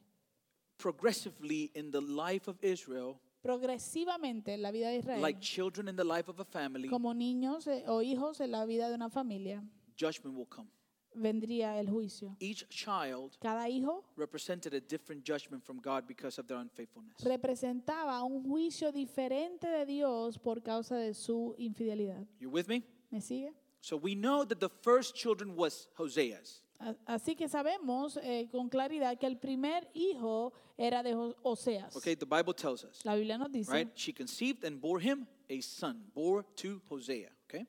[0.78, 5.96] Progressively in the life of Israel, Progresivamente en la vida de Israel, like children in
[5.96, 9.10] the life of a family, como niños eh, o hijos en la vida de una
[9.10, 9.62] familia,
[10.00, 10.70] judgment will come.
[11.14, 12.36] vendría el juicio.
[12.40, 17.22] Each child Cada hijo represented a different judgment from God because of their unfaithfulness.
[17.24, 22.26] representaba un juicio diferente de Dios por causa de su infidelidad.
[22.40, 22.84] You with me?
[23.12, 23.54] ¿Me sigue?
[23.82, 26.63] So we know that the first children was Hosea's.
[27.06, 31.96] Así que sabemos eh, con claridad que el primer hijo era de Oseas.
[31.96, 33.90] Okay, the Bible tells us, La Biblia nos dice, right?
[33.96, 37.32] She conceived and bore him a son, bore to Hosea.
[37.46, 37.68] Okay,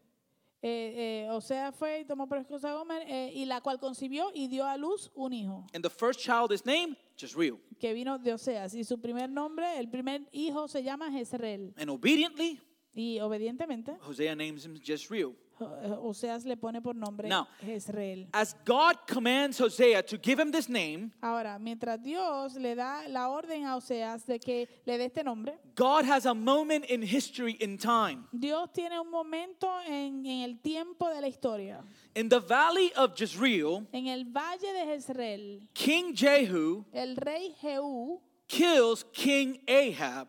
[0.62, 4.30] eh, eh, Oseas fue y tomó por esposa a Gomer, eh, y la cual concibió
[4.34, 8.18] y dio a luz un hijo, and the first child is named Jezreel, que vino
[8.18, 8.74] de Oseas.
[8.74, 11.74] Y su primer nombre, el primer hijo se llama Jezreel.
[11.76, 12.60] and obediently
[12.96, 15.34] Y obedientemente, Hosea names him Jezreel.
[15.61, 18.26] Eh, Oseas le pone por nombre Now, Jezreel.
[18.32, 23.28] As God commands Hosea to give him this name, Ahora, mientras Dios le da la
[23.28, 27.57] orden a Oseas de que le dé este nombre, God has a moment in history
[27.61, 28.24] in time.
[28.32, 31.84] Dios tiene un momento en, en el tiempo de la historia.
[32.16, 38.20] In the valley of Jezreel, En el valle de Jezreel, King Jehu el rey Jehú
[38.49, 40.28] kills King Ahab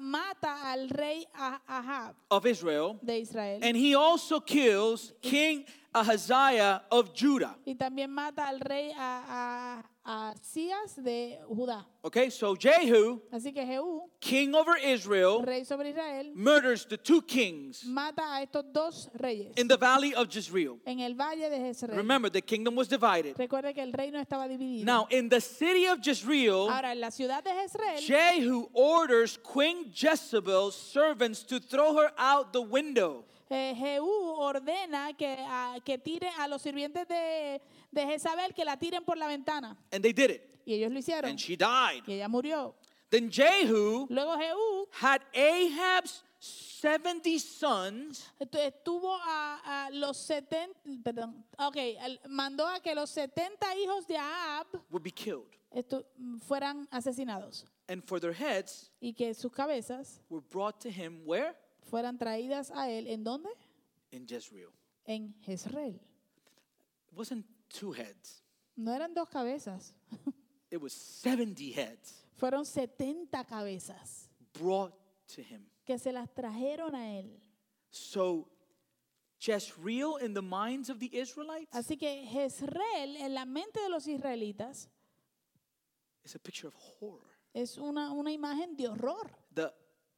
[0.00, 3.58] mata al rey Ah- Ahab of Israel, de Israel.
[3.62, 5.64] and he also kills King
[5.94, 7.56] Ahaziah of Judah.
[7.64, 11.86] y también mata al rey a, a, a Asías de Judá.
[12.02, 17.22] Okay, so Jehu, Así que Jehú, king over Israel, rey sobre Israel, murders the two
[17.22, 20.78] kings mata a estos dos reyes in the valley of Jezreel.
[20.84, 21.96] en el valle de Jezreel.
[21.96, 23.36] Remember, the kingdom was divided.
[23.38, 24.84] Recuerde que el reino estaba dividido.
[24.84, 29.90] Now, in the city of Jezreel, Ahora, en la ciudad de Jezreel, Jehu orders Queen
[29.94, 33.24] Jezebel's servants to throw her out the window.
[33.50, 36.00] Eh, Jehú ordena que, a- que
[36.38, 39.76] a los sirvientes de, de Jezabel que la tiren por la ventana.
[39.92, 40.42] And they did it.
[40.66, 41.30] Y ellos lo hicieron.
[41.30, 42.02] And she died.
[42.06, 42.74] Y ella murió.
[43.10, 51.44] Then Jehu Luego Jehú had Ahab's 70 sons estu- estuvo a, a los 70, perdón,
[51.58, 55.46] ok, el- mandó a que los 70 hijos de Ahab would be killed.
[55.72, 56.04] estu-
[56.46, 61.54] fueran asesinados And for their heads y que sus cabezas were brought to him where?
[61.84, 63.06] Fueran traídas a él.
[63.06, 63.48] ¿En dónde?
[64.10, 64.70] In Jezreel.
[65.04, 65.94] En Jezreel.
[65.94, 68.42] It wasn't two heads.
[68.76, 69.94] No eran dos cabezas,
[70.70, 74.92] It was 70 heads fueron 70 cabezas brought
[75.34, 75.64] to him.
[75.84, 77.40] que se las trajeron a él.
[77.90, 78.48] So
[79.38, 84.06] Jezreel in the minds of the Israelites Así que Jezreel en la mente de los
[84.08, 84.88] israelitas
[86.24, 87.30] is a picture of horror.
[87.52, 89.30] es una, una imagen de horror.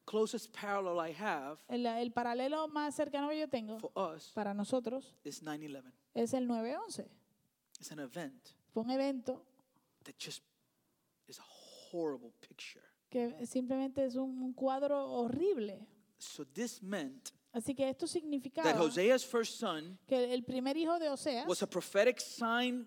[0.07, 4.55] Closest parallel I have El, el paralelo más cercano que yo tengo for us para
[4.55, 5.93] nosotros is 9/11.
[6.15, 7.07] es el 9-11.
[7.79, 9.45] It's an event Fue un evento
[10.05, 10.43] that just
[11.29, 11.45] is a
[11.93, 12.83] horrible picture.
[13.11, 15.87] que simplemente es un, un cuadro horrible.
[16.19, 20.99] So this meant Así que esto that significaba Hosea's first son que el primer hijo
[20.99, 22.87] de Oseas was a prophetic sign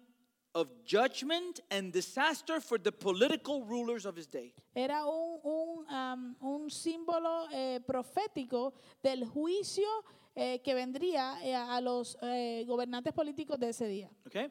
[0.56, 4.54] of judgment and disaster for the political rulers of his day.
[4.76, 8.74] era un, un, am, un símbolo eh, profético
[9.04, 9.88] del juicio
[10.36, 14.10] eh, que vendría eh, a los eh, gobernantes políticos de ese día.
[14.26, 14.50] Okay?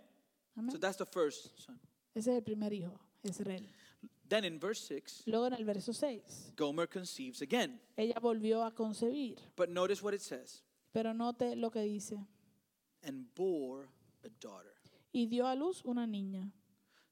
[0.56, 0.70] Amén.
[0.70, 1.78] So that's the first son.
[2.14, 3.66] Ese es el primer hijo, Israel.
[4.28, 7.80] Then in verse 6, Luego en el verso 6, Gomer conceives again.
[7.96, 12.18] ella volvió a concebir, But notice what it says pero note lo que dice,
[13.02, 13.88] and bore
[14.24, 14.74] a daughter.
[15.12, 16.52] Y dio a luz una niña.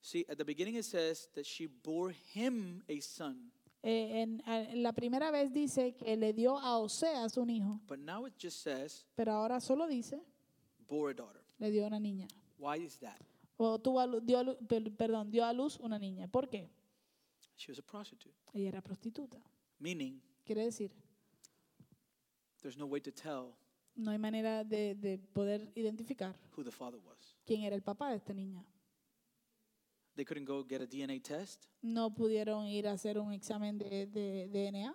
[0.01, 3.51] See, at the beginning it says that she bore him a son,
[3.83, 7.99] Eh, en, en la primera vez dice que le dio a Oseas un hijo, but
[7.99, 10.21] now it just says pero ahora solo dice,
[10.89, 11.43] bore a daughter.
[11.59, 12.27] le dio una niña.
[12.59, 13.21] Why is that?
[13.59, 16.27] O tuvo a lu- dio, a lu- per- perdón, dio a luz una niña.
[16.27, 16.69] ¿Por qué?
[17.57, 19.41] She was a prostitute, Ella era prostituta.
[19.79, 20.91] meaning Quiere decir,
[22.63, 23.55] there's no way to tell
[23.95, 27.36] no hay manera de, de poder identificar who the father was.
[27.47, 28.65] Quién era el papá de esta niña.
[30.17, 31.67] They couldn't go get a DNA test.
[31.83, 34.95] No pudieron ir a hacer un examen de, de DNA,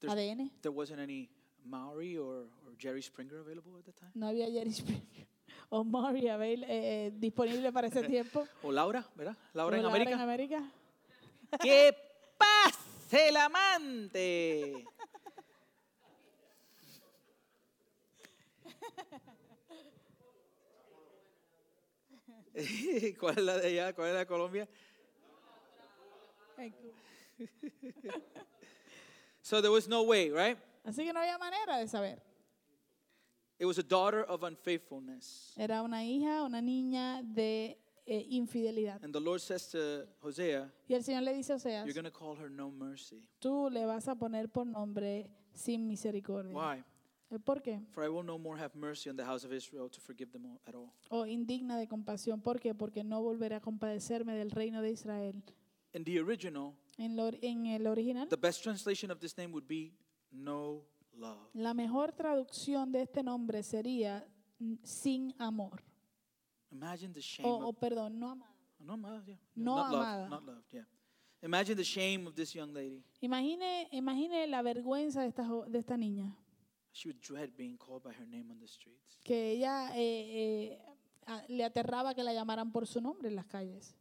[0.00, 0.50] There's- ADN.
[0.60, 1.28] There wasn't any
[1.64, 4.10] Maori or, or Jerry Springer available at the time.
[4.14, 5.26] No había Jerry Springer
[5.70, 8.46] o Maury avail- eh, eh, disponible para ese tiempo.
[8.62, 9.36] O Laura, ¿verdad?
[9.54, 10.16] Laura O en Laura América.
[10.16, 10.72] en América.
[11.62, 11.94] ¡Que
[12.36, 14.84] pase el amante!
[23.18, 23.94] ¿Cuál es la de allá?
[23.94, 24.68] ¿Cuál es la de Colombia?
[29.40, 30.58] So there was no way, right?
[30.84, 32.20] Así que no había manera de saber.
[33.58, 35.54] It was a daughter of unfaithfulness.
[35.56, 39.02] Era una hija, una niña de eh, infidelidad.
[39.02, 42.04] And the Lord says to Hosea, Y el Señor le dice a Oseas, You're going
[42.04, 43.28] to call her no mercy.
[43.40, 46.54] tú le vas a poner por nombre sin misericordia.
[46.54, 46.84] Why?
[47.30, 47.80] Eh, ¿Por qué?
[47.90, 50.46] For I will no more have mercy on the house of Israel to forgive them
[50.46, 50.90] all- at all.
[51.10, 52.40] O indigna de compasión.
[52.40, 52.74] ¿Por qué?
[52.74, 55.42] Porque no volveré a compadecerme del reino de Israel.
[55.92, 59.66] In the original, En, lo- en el original, the best translation of this name would
[59.66, 59.92] be
[60.30, 61.48] no love.
[61.54, 64.26] la mejor traducción de este nombre sería
[64.58, 65.82] mm, sin amor.
[66.70, 67.48] Imagine the shame.
[67.48, 68.54] O, o of, perdón, no amada.
[68.78, 69.38] no amada, yeah.
[69.54, 70.20] No not amada.
[70.22, 70.84] Love, not loved, yeah.
[71.42, 73.02] Imagine the shame of this young lady.
[73.20, 76.34] Imagine, imagine la vergüenza de esta, jo- de esta niña.
[76.92, 79.18] She would dread being called by her name on the streets.
[79.22, 80.78] Que ella eh, eh,
[81.26, 83.94] a- le aterraba que la llamaran por su nombre en las calles.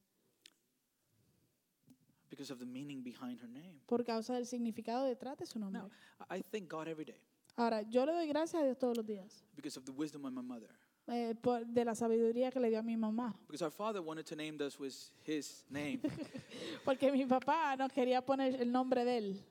[2.30, 3.80] Because of the meaning behind her name.
[3.86, 5.82] Por causa del significado detrás de su nombre.
[5.82, 5.90] Now,
[6.30, 7.20] I I thank God every day
[7.56, 9.44] Ahora, yo le doy gracias a Dios todos los días.
[9.56, 10.70] because of the wisdom of my mother.
[11.08, 13.34] eh, por- de la sabiduría que le dio a mi mamá.
[13.48, 14.94] Because our father wanted to name us with
[15.26, 16.00] his name.
[16.86, 19.44] Porque mi papá no quería poner el nombre de él.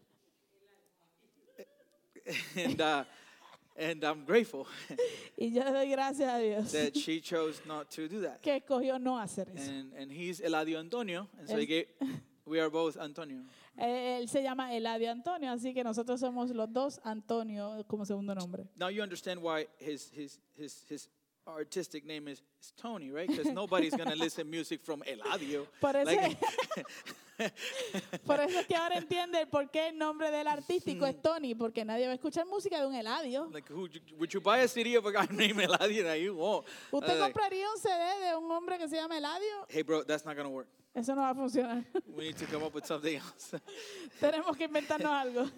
[2.56, 3.04] and, uh,
[3.78, 4.66] and I'm grateful
[5.38, 8.40] Y yo doy gracias a Dios that she chose not to do that.
[8.40, 9.70] que escogió no hacer eso.
[9.70, 11.86] And, and he's Eladio Antonio, and so he gave,
[12.46, 13.42] we are both Antonio.
[13.78, 18.34] Eh, Él se llama Eladio Antonio, así que nosotros somos los dos Antonio como segundo
[18.34, 18.64] nombre.
[18.78, 21.08] Now you understand why his, his, his, his
[21.46, 23.28] artistic name is, is Tony, right?
[23.28, 25.66] Because nobody's going to listen music from Eladio.
[25.80, 26.36] Por eso, Like-
[28.26, 31.84] por eso es que ahora entiende por qué el nombre del artístico es Tony, porque
[31.84, 33.48] nadie va a escuchar música de un Eladio.
[33.52, 33.88] like, who,
[34.18, 36.04] would you buy a CD of a guy named Eladio?
[36.04, 36.66] No, you won't.
[36.90, 39.66] ¿Usted compraría un CD de un hombre que se llama Eladio?
[39.68, 40.68] hey, bro, that's not going to work.
[40.94, 41.84] Eso no va a funcionar.
[42.16, 43.60] We need to come up with something else.
[44.18, 45.50] Tenemos que inventarnos algo.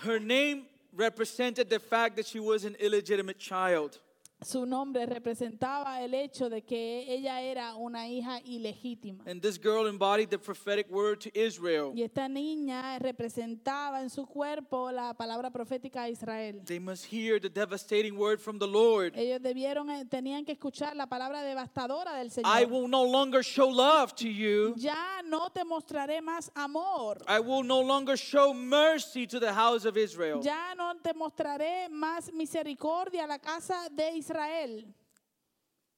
[0.00, 3.98] Her name represented the fact that she was an illegitimate child.
[4.44, 9.22] Su nombre representaba el hecho de que ella era una hija ilegítima.
[9.26, 11.92] And this girl embodied the prophetic word to Israel.
[11.94, 16.60] Y esta niña representaba en su cuerpo la palabra profética a Israel.
[16.64, 19.12] They must hear the devastating word from the Lord.
[19.16, 22.50] Ellos debieron, eh, tenían que escuchar la palabra devastadora del Señor.
[22.60, 24.74] I will no longer show love to you.
[24.76, 27.18] ya no te mostraré más amor.
[27.28, 30.40] I will no longer show mercy to the house of Israel.
[30.42, 34.31] Ya no te mostraré más misericordia a la casa de Israel.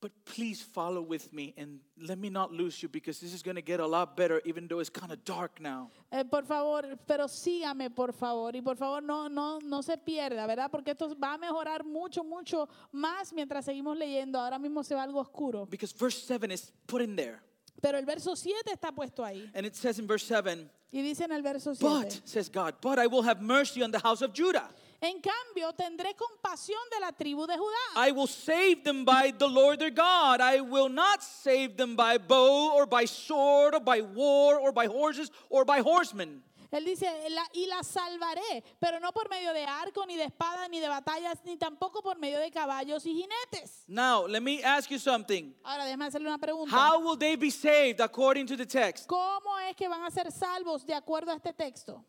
[0.04, 3.54] But please follow with me and let me not lose you because this is going
[3.54, 5.90] to get a lot better, even though it's kind of dark now.
[6.12, 8.54] Eh, por favor, pero sígame, por favor.
[8.54, 10.70] Y por favor, no, no, no se pierda, ¿verdad?
[10.70, 14.38] Porque esto va a mejorar mucho, mucho más mientras seguimos leyendo.
[14.38, 15.64] Ahora mismo se va algo oscuro.
[15.64, 17.40] Because verse 7 is put in there.
[17.80, 19.50] Pero el verso 7 está puesto ahí.
[19.54, 22.98] And it says in verse 7, Y dice en el verso But, says God, but
[22.98, 24.68] I will have mercy on the house of Judah.
[25.04, 28.08] En cambio, tendré compasión de la tribu de Judá.
[28.08, 30.40] I will save them by the Lord their God.
[30.40, 34.86] I will not save them by bow or by sword or by war or by
[34.86, 36.42] horses or by horsemen.
[36.72, 40.66] Él dice, "La- y la salvaré, pero no por medio de arco, ni de espada,
[40.68, 43.84] ni de batallas, ni tampoco por medio de caballos y jinetes.
[43.86, 45.54] Now, let me ask you something.
[45.62, 46.74] Ahora, déjame hacerle una pregunta.
[46.74, 49.06] How will they be saved according to the text?
[49.06, 52.02] ¿Cómo es que van a ser salvos de acuerdo a este texto?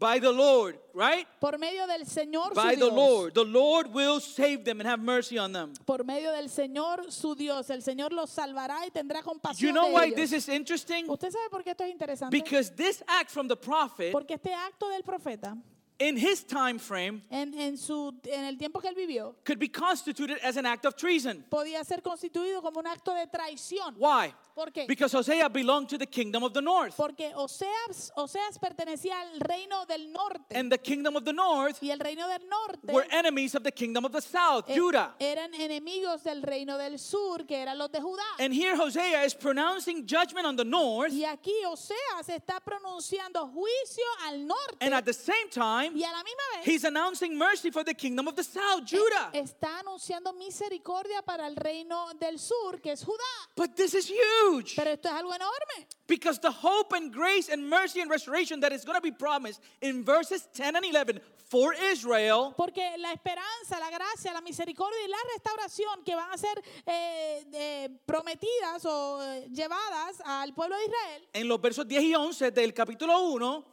[0.00, 1.26] By the Lord, right?
[1.38, 2.92] Por medio del Señor By su the Dios.
[2.94, 3.34] Lord.
[3.34, 5.74] The Lord will save them and have mercy on them.
[5.84, 7.68] Por medio del Señor su Dios.
[7.68, 10.16] El Señor los salvará y tendrá compasión You know de why ellos.
[10.16, 11.04] this is interesting?
[11.08, 12.30] ¿Usted sabe por qué esto es interesante?
[12.34, 15.54] Because this act from the prophet, Porque este acto del profeta,
[16.00, 19.68] in his time frame, en, en, su, en el tiempo que él vivió, could be
[19.68, 21.44] constituted as an act of treason.
[21.50, 23.94] podía ser constituido como un acto de traición.
[23.98, 24.32] Why?
[24.54, 24.86] ¿Por qué?
[24.88, 26.96] Because Hosea belonged to the kingdom of the north.
[26.96, 30.54] Porque Oseas, Oseas pertenecía al reino del norte.
[30.56, 33.70] And the kingdom of the north y el reino del norte were enemies of the
[33.72, 35.14] kingdom of the south, eh, Judah.
[35.18, 38.38] eran enemigos del reino del sur, que eran los de Judá.
[38.38, 44.04] And here Hosea is pronouncing judgment on the north, y aquí Oseas está pronunciando juicio
[44.26, 44.76] al norte.
[44.80, 47.94] and at the same time, y a la misma vez he's announcing mercy for the
[47.94, 49.30] kingdom of the south, Judah.
[49.32, 53.48] está anunciando misericordia para el reino del sur, que es Judá.
[53.56, 55.86] But this is huge Pero esto es algo enorme.
[56.06, 59.60] because the hope and grace and mercy and restoration that is going to be promised
[59.80, 65.08] in verses 10 and 11 for Israel Porque la esperanza, la gracia, la misericordia y
[65.08, 70.84] la restauración que van a ser eh, eh, prometidas o eh, llevadas al pueblo de
[70.84, 73.64] Israel en los versos 10 y 11 del capítulo 1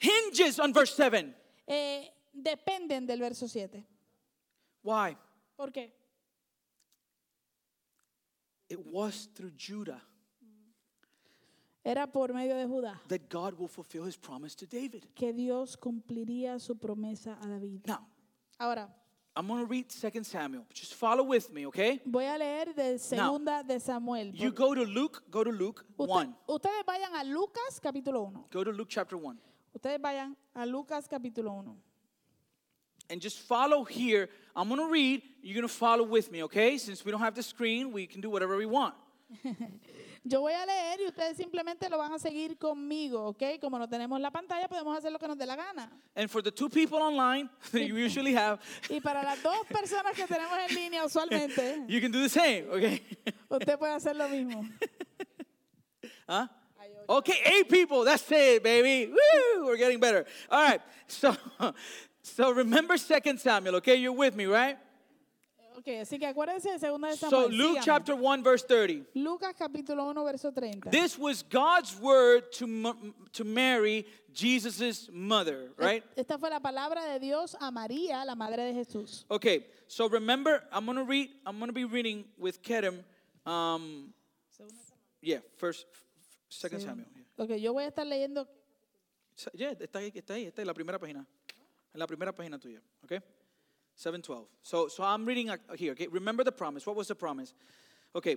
[0.00, 1.34] hinges on verse 7.
[1.72, 3.86] Eh, dependen del verso 7.
[4.82, 5.16] Why?
[5.56, 5.92] ¿Por qué?
[8.68, 10.00] It was through Judah
[11.82, 15.04] Era por medio de Judá that God will fulfill his promise to David.
[15.14, 17.86] que Dios cumpliría su promesa a David.
[17.86, 18.06] Now,
[18.58, 18.88] Ahora,
[19.34, 20.66] I'm going to read 2 Samuel.
[20.74, 22.00] Just follow with me, okay?
[22.04, 24.32] voy a leer de segunda de Samuel.
[24.34, 26.36] You go to Luke, go to Luke Usted- 1.
[26.48, 28.44] ustedes vayan a Lucas capítulo 1.
[28.50, 29.38] Go to Luke chapter 1.
[29.72, 31.76] Ustedes vayan a Lucas capítulo 1.
[33.10, 34.28] And just follow here.
[34.54, 35.22] I'm going to read.
[35.42, 36.78] You're going to follow with me, okay?
[36.78, 38.94] Since we don't have the screen, we can do whatever we want.
[40.22, 43.58] Yo voy a leer y ustedes simplemente lo van a seguir conmigo, ¿ok?
[43.58, 45.90] Como no tenemos la pantalla, podemos hacer lo que nos dé la gana.
[46.14, 48.60] And for the two people online that you usually have,
[48.90, 52.66] Y para las dos personas que tenemos en línea usualmente, you can do the same,
[52.70, 53.02] okay?
[53.48, 54.68] usted puede hacer lo mismo.
[56.28, 56.46] Huh?
[57.10, 58.04] Okay, eight people.
[58.04, 59.10] That's it, baby.
[59.10, 59.66] Woo!
[59.66, 60.24] We're getting better.
[60.48, 60.80] All right.
[61.08, 61.36] So,
[62.22, 63.76] so remember Second Samuel.
[63.76, 64.78] Okay, you're with me, right?
[65.76, 67.48] Ok, así que acuérdense de segunda de Samuel.
[67.48, 67.84] So Luke síganme.
[67.84, 69.02] chapter one, verse thirty.
[69.14, 70.90] Lucas capítulo 1, verso 30.
[70.90, 72.94] This was God's word to
[73.32, 76.04] to Mary, Jesus' mother, right?
[76.16, 79.24] Esta fue la palabra de Dios a María, la madre de Jesús.
[79.30, 79.64] Okay.
[79.88, 81.30] So remember, I'm gonna read.
[81.44, 83.02] I'm gonna be reading with Kedem.
[83.46, 84.12] Um,
[85.22, 85.86] yeah, first,
[86.50, 87.08] Second Samuel.
[87.36, 88.46] Ok, yo voy a estar leyendo.
[89.54, 91.26] Yeah, está ahí, está ahí, está en la primera página.
[91.94, 93.20] En la primera página tuya, okay?
[93.96, 94.46] 712.
[94.62, 96.08] So, so I'm reading here, okay?
[96.08, 96.86] Remember the promise.
[96.86, 97.54] What was the promise?
[98.14, 98.36] Okay.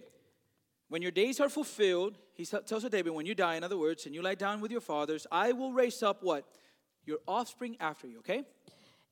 [0.90, 4.14] When your days are fulfilled, he tells David, when you die, in other words, and
[4.14, 6.46] you lie down with your fathers, I will raise up what?
[7.06, 8.44] Your offspring after you, okay?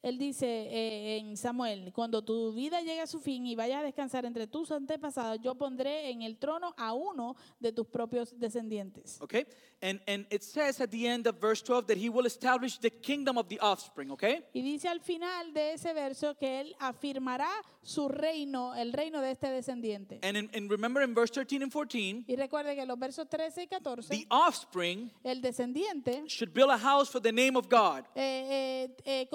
[0.02, 3.84] Él dice eh, en Samuel, cuando tu vida llegue a su fin y vayas a
[3.84, 9.20] descansar entre tus antepasados, yo pondré en el trono a uno de tus propios descendientes.
[9.22, 9.46] Okay?
[9.84, 12.92] And, and it says at the end of verse 12 that he will establish the
[12.92, 14.44] kingdom of the offspring, okay?
[14.54, 17.50] Y dice al final de ese verso que él afirmará
[17.82, 20.20] su reino, el reino de este descendiente.
[20.22, 23.64] And, in, and remember in verse 13 and 14, Y recuerde que los versos 13
[23.64, 28.06] y the 14, offspring el descendiente should build a house for the name of God.
[28.16, 29.28] eh, eh, eh,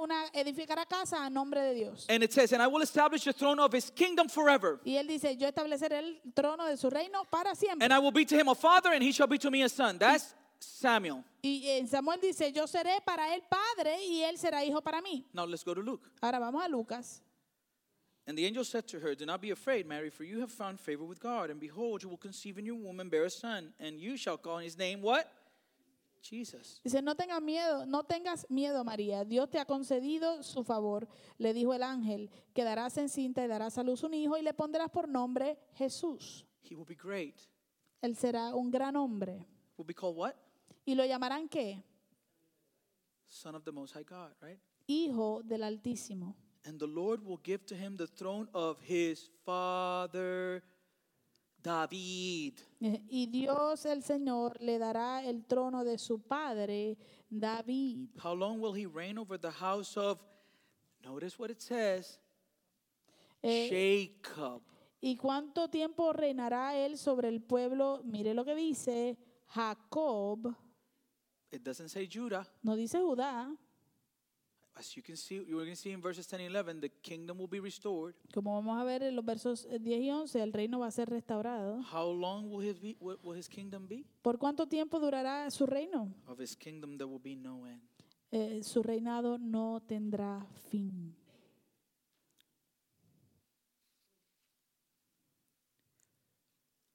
[0.00, 2.06] una, edificará casa a nombre de Dios.
[2.08, 4.80] And it says, and I will establish the throne of his kingdom forever.
[4.84, 7.84] Y él dice, yo estableceré el trono de su reino para siempre.
[7.84, 9.68] And I will be to him a father, and he shall be to me a
[9.68, 9.98] son.
[9.98, 11.24] That's Samuel.
[11.42, 15.24] Y en Samuel dice, yo seré para él padre y él será hijo para mí.
[15.32, 16.08] Now let's go to Luke.
[16.20, 17.22] Ahora vamos a Lucas.
[18.28, 20.78] And the angel said to her, Do not be afraid, Mary, for you have found
[20.78, 21.48] favor with God.
[21.48, 24.36] And behold, you will conceive in your womb and bear a son, and you shall
[24.36, 25.32] call his name what?
[26.22, 26.80] Jesus.
[26.82, 29.24] Dice, no tengas miedo, no tengas miedo, María.
[29.24, 31.08] Dios te ha concedido su favor.
[31.38, 34.90] Le dijo el ángel, quedarás encinta y darás a luz un hijo y le pondrás
[34.90, 36.46] por nombre Jesús.
[36.62, 37.36] He will be great.
[38.02, 39.46] Él será un gran hombre.
[39.76, 40.34] Will be called what?
[40.84, 41.82] ¿Y lo llamarán qué?
[43.28, 44.58] Son of the Most High God, right?
[44.86, 46.34] Hijo del Altísimo.
[46.64, 50.62] And the Lord will give to him the throne of his father
[51.62, 52.54] David.
[52.80, 56.96] Y Dios el Señor le dará el trono de su padre
[57.28, 58.08] David.
[58.22, 60.20] How long will he reign over the house of,
[61.04, 62.20] notice what it says,
[63.42, 63.68] Eh,
[64.20, 64.62] Jacob?
[65.00, 68.00] ¿Y cuánto tiempo reinará él sobre el pueblo?
[68.04, 69.16] Mire lo que dice
[69.48, 70.54] Jacob,
[71.50, 72.46] It doesn't say Judah.
[72.62, 73.48] no dice Judá.
[74.78, 77.38] As you can see, you're going to see in verses 10 and 11, the kingdom
[77.38, 78.14] will be restored.
[78.32, 80.90] Como vamos a ver en los versos eh, 10 y 11, el reino va a
[80.92, 81.82] ser restaurado.
[81.92, 84.04] How long will his, be, will his kingdom be?
[84.22, 86.14] ¿Por cuánto tiempo durará su reino?
[86.28, 87.82] Of his kingdom there will be no end.
[88.30, 91.12] Eh, su reinado no tendrá fin.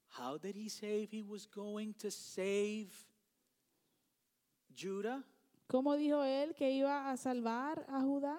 [0.08, 2.88] How did he say he was going to save
[4.74, 5.22] Judah?
[5.74, 8.38] ¿Cómo dijo él que iba a salvar a Judá?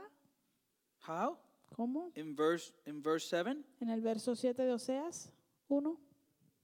[1.05, 1.37] How?
[1.75, 2.09] ¿Cómo?
[2.15, 5.33] In verse in verse 7, En el verso 7 de Oseas
[5.67, 5.99] 1.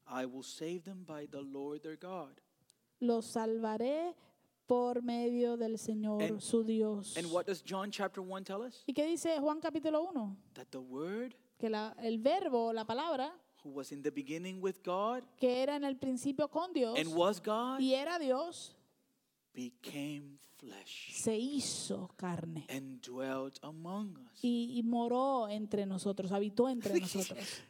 [0.07, 2.39] I will save them by the Lord their God.
[3.01, 4.15] Los salvaré
[4.65, 7.17] por medio del Señor And- su Dios.
[7.17, 8.85] And what does John chapter 1 tell us?
[8.87, 10.37] ¿Y qué dice Juan capítulo 1?
[10.53, 13.33] That the word Que la- el verbo, la palabra,
[13.65, 17.13] who was in the beginning with God que era en el principio con Dios and
[17.13, 18.73] was God y era Dios,
[19.53, 24.39] became flesh se hizo carne and dwelt among us.
[24.43, 27.63] y, y moró entre nosotros, habitó entre nosotros.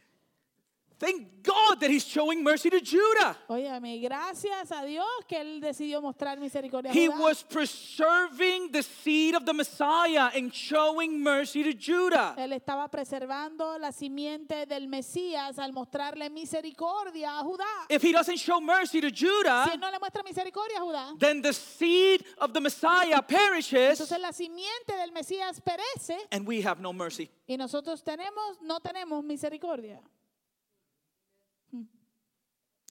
[1.02, 3.36] Thank God that he's showing mercy to Judah.
[3.50, 7.20] Óyame, gracias a Dios que Él decidió mostrar misericordia a He Judá.
[7.20, 12.36] was preserving the seed of the Messiah and showing mercy to Judah.
[12.38, 17.88] Él estaba preservando la simiente del Mesías al mostrarle misericordia a Judá.
[17.90, 21.18] If he doesn't show mercy to Si Judah, Él no le muestra misericordia a Judá,
[21.20, 26.62] then the seed of the Messiah perishes entonces la simiente del Mesías perece and we
[26.62, 27.28] have no mercy.
[27.48, 30.00] y nosotros tenemos, no tenemos misericordia.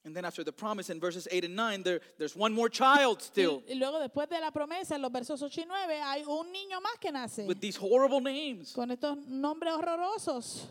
[0.04, 3.20] And then after the promise in verses 8 and 9, there, there's one more child
[3.20, 6.50] still y luego después de la promesa, en los versos 8 y 9, hay un
[6.50, 8.72] niño más que nace with these horrible names.
[8.72, 10.66] con estos nombres horrorosos.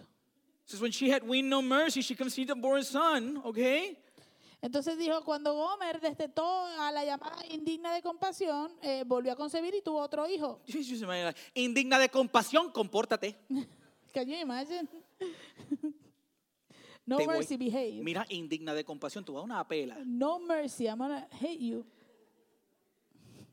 [0.65, 3.97] Says when she had weaned no mercy, she conceived a born son, okay?
[4.61, 9.73] Entonces dijo, cuando Gomer destetó a la llamada indigna de compasión, eh, volvió a concebir
[9.73, 10.59] y tuvo otro hijo.
[11.53, 13.35] Indigna de compasión, compórtate.
[14.13, 14.87] Can you imagine?
[17.05, 18.01] no Te voy- mercy, behave.
[18.03, 19.97] Mira, indigna de compasión, tú vas a una pela.
[20.05, 21.85] No mercy, I'm gonna hate you.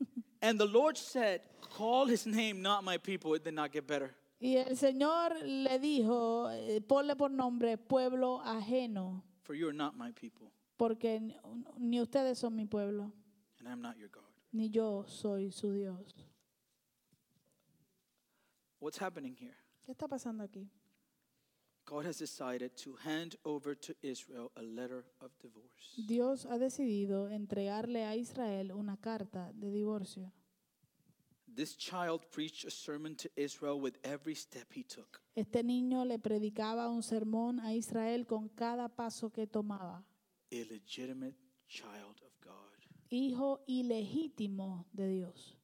[0.42, 1.40] And the Lord said,
[1.76, 3.34] Call his name, not my people.
[3.34, 4.14] It did not get better.
[4.40, 9.96] Y el Señor le dijo, eh, ponle por nombre pueblo ajeno, For you are not
[9.96, 11.36] my people, porque ni-
[11.78, 13.10] ni ustedes son mi pueblo,
[13.60, 14.24] and I'm not your God.
[14.52, 16.14] ni yo soy su Dios.
[18.78, 19.54] What's happening here?
[19.86, 20.68] ¿Qué está pasando aquí?
[21.86, 25.94] God has decided to hand over to Israel a letter of divorce.
[26.08, 30.32] Dios ha decidido entregarle a Israel una carta de divorcio.
[31.46, 35.22] This child preached a sermon to Israel with every step he took.
[35.36, 40.04] Este niño le predicaba un sermón a Israel con cada paso que tomaba.
[40.50, 41.36] Illegitimate
[41.68, 42.52] child of God.
[43.10, 45.56] Hijo ilegítimo de Dios.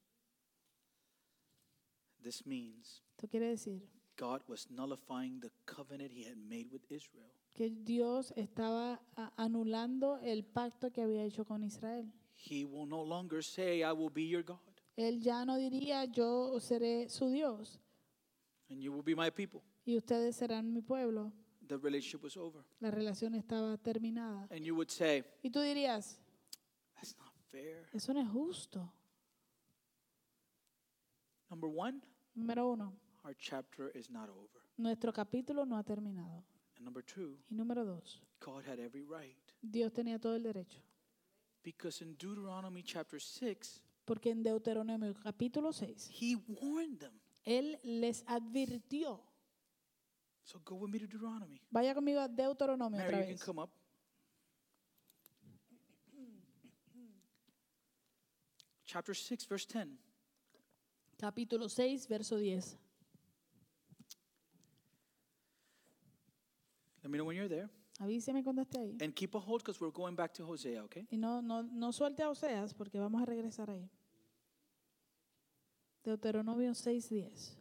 [2.23, 7.29] This means Esto quiere decir God was nullifying the covenant he had made with Israel.
[7.55, 8.99] que Dios estaba
[9.37, 12.11] anulando el pacto que había hecho con Israel.
[12.35, 14.59] He will no longer say, I will be your God,
[14.97, 17.79] Él ya no diría, yo seré su Dios
[18.69, 19.61] and you will be my people.
[19.85, 21.31] y ustedes serán mi pueblo.
[21.67, 22.63] The relationship was over.
[22.81, 24.47] La relación estaba terminada.
[24.51, 26.19] And you would say, Y tú dirías,
[26.95, 27.87] That's not fair.
[27.93, 28.91] eso no es justo.
[31.49, 32.01] Number one,
[32.35, 32.93] Número uno,
[33.23, 34.61] our chapter is not over.
[34.77, 36.43] nuestro capítulo no ha terminado.
[36.77, 39.37] And number two, Y número dos, God had every right.
[39.61, 40.79] Dios tenía todo el derecho.
[41.63, 47.13] Because in Deuteronomy chapter 6, Porque en Deuteronomio capítulo 6, he warned them.
[47.45, 49.21] Él les advirtió.
[50.43, 51.61] So go with me to Deuteronomy.
[51.71, 53.43] Vaya conmigo a Deuteronomio otra Mary, you can vez.
[53.43, 53.69] come up.
[58.85, 59.97] Chapter 6, verse 10.
[61.17, 62.77] Capítulo 6, verso 10.
[67.03, 67.69] Let me know when you're there.
[67.99, 69.01] Avíseme cuando esté ahí.
[69.01, 71.05] And keep a hold because we're going back to Hosea, okay?
[71.11, 73.89] Y no, no, no suelte a Oseas porque vamos a regresar ahí.
[76.03, 77.55] Deuteronomio 6:10.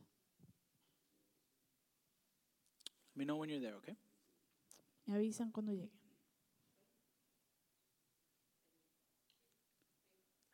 [3.14, 3.97] Let me know when you're there, okay?
[5.07, 5.90] Me avisan cuando lleguen.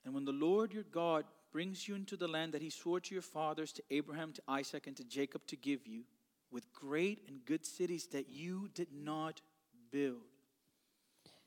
[0.05, 3.15] And when the Lord your God brings you into the land that he swore to
[3.15, 6.05] your fathers, to Abraham, to Isaac, and to Jacob to give you,
[6.51, 9.41] with great and good cities that you did not
[9.91, 10.23] build.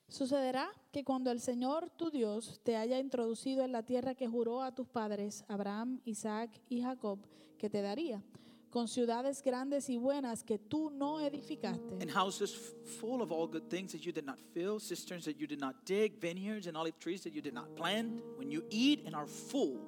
[0.07, 4.61] Sucederá que cuando el Señor tu Dios te haya introducido en la tierra que juró
[4.61, 7.19] a tus padres, Abraham, Isaac y Jacob,
[7.57, 8.21] que te daría,
[8.69, 12.53] con ciudades grandes y buenas que tú no edificaste, And houses
[12.99, 15.85] full of all good things that you did not fill, cisterns that you did not
[15.85, 19.27] dig, vineyards and olive trees that you did not plant, when you eat and are
[19.27, 19.79] full,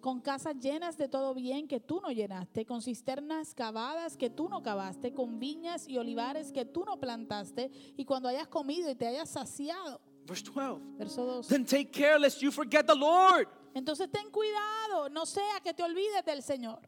[0.00, 4.48] con casas llenas de todo bien que tú no llenaste, con cisternas cavadas que tú
[4.48, 8.94] no cavaste, con viñas y olivares que tú no plantaste, y cuando hayas comido y
[8.94, 10.00] te hayas saciado.
[10.26, 10.80] verse 12.
[10.96, 11.48] Verso 2.
[11.48, 15.82] Then take care lest you forget the Lord Entonces ten cuidado, no sea que te
[15.82, 16.80] olvides del Señor,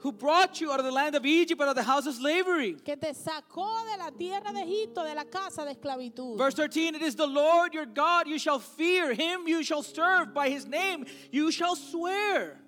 [0.00, 2.74] who brought you out of the land of Egypt, out of the house of slavery.
[2.84, 6.36] que te sacó de la tierra de Egipto, de la casa de esclavitud.
[6.38, 10.32] Verse 13, it is the Lord your God, you shall fear him, you shall serve
[10.32, 12.58] by his name, you shall swear.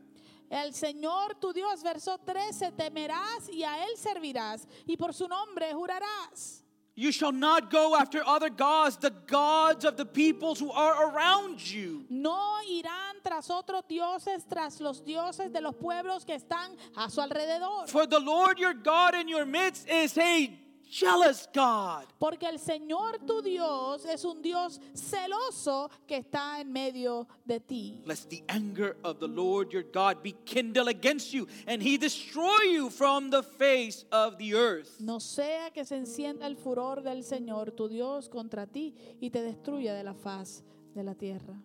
[0.50, 5.72] El Señor tu Dios, verso 13, temerás y a Él servirás, y por su nombre
[5.72, 6.61] jurarás.
[6.94, 11.58] You shall not go after other gods, the gods of the peoples who are around
[11.72, 12.04] you.
[12.10, 17.22] No irán tras otros dioses, tras los dioses de los pueblos que están a su
[17.22, 17.88] alrededor.
[17.88, 20.52] For the Lord your God in your midst is a
[20.92, 22.04] jealous God.
[22.18, 28.02] Porque el Señor tu Dios es un Dios celoso que está en medio de ti.
[28.04, 32.60] Lest the anger of the Lord your God be kindled against you, and he destroy
[32.70, 35.00] you from the face of the earth.
[35.00, 39.42] No sea que se encienda el furor del Señor tu Dios contra ti y te
[39.42, 40.62] destruya de la faz
[40.94, 41.58] de la tierra.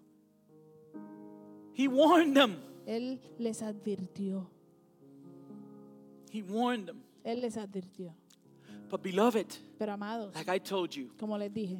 [1.73, 2.55] He warned them.
[2.87, 4.49] Él les advirtió.
[6.31, 7.03] He warned them.
[7.23, 8.15] Él les advirtió.
[8.89, 11.77] But beloved, Pero amados, like I told you, como les dije,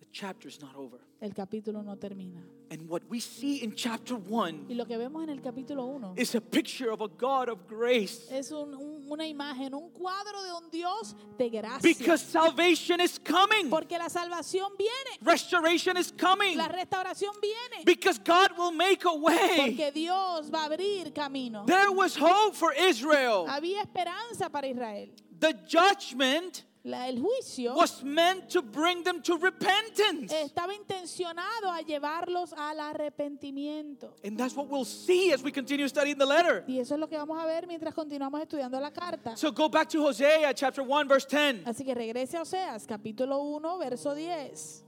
[0.00, 0.98] the chapter is not over.
[1.20, 2.42] el capítulo no termina.
[2.70, 6.14] And what we see in chapter 1 Y lo que vemos en el capítulo 1
[6.16, 8.26] is a picture of a God of grace.
[8.30, 11.80] es un- un- una imagen, un cuadro de un Dios de gracia.
[11.82, 13.68] Because salvation is coming.
[13.68, 16.56] Porque la salvación viene, Restoration is coming.
[16.56, 17.84] la restauración viene.
[17.84, 19.76] Because God will make a way.
[19.76, 21.66] Porque Dios va a abrir camino.
[21.66, 23.46] There was hope for Israel.
[23.48, 25.10] Había esperanza para Israel.
[25.42, 30.32] The judgment La- el juicio was meant to bring them to repentance.
[30.32, 34.14] estaba intencionado a llevarlos al arrepentimiento.
[34.22, 36.64] And that's what we'll see as we continue studying the letter.
[36.68, 39.36] Y eso es lo que vamos a ver mientras continuamos estudiando la carta.
[39.36, 41.66] So go back to Hosea chapter 1 verse 10.
[41.66, 44.84] Así que regrese a Oseas, capítulo 1, verso 10.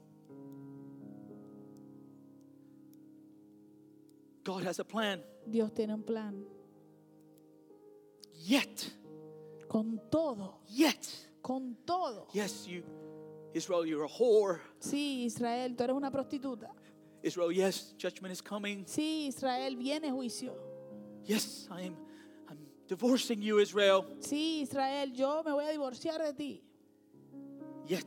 [4.44, 5.20] God has a plan.
[5.46, 6.44] Dios tiene un plan.
[8.46, 8.92] Yet,
[9.74, 11.04] Con todo, yet.
[11.42, 12.28] con todo.
[12.32, 12.84] Yes, you
[13.52, 14.60] Israel, you're a whore.
[14.78, 16.70] Sí, Israel, tú eres una prostituta.
[17.20, 18.84] Israel, yes, judgment is coming.
[18.86, 20.54] Sí, Israel, viene juicio.
[21.24, 21.96] Yes, I am
[22.48, 24.04] I'm divorcing you, Israel.
[24.20, 26.62] Sí, Israel, yo me voy a divorciar de ti.
[27.84, 28.06] Yet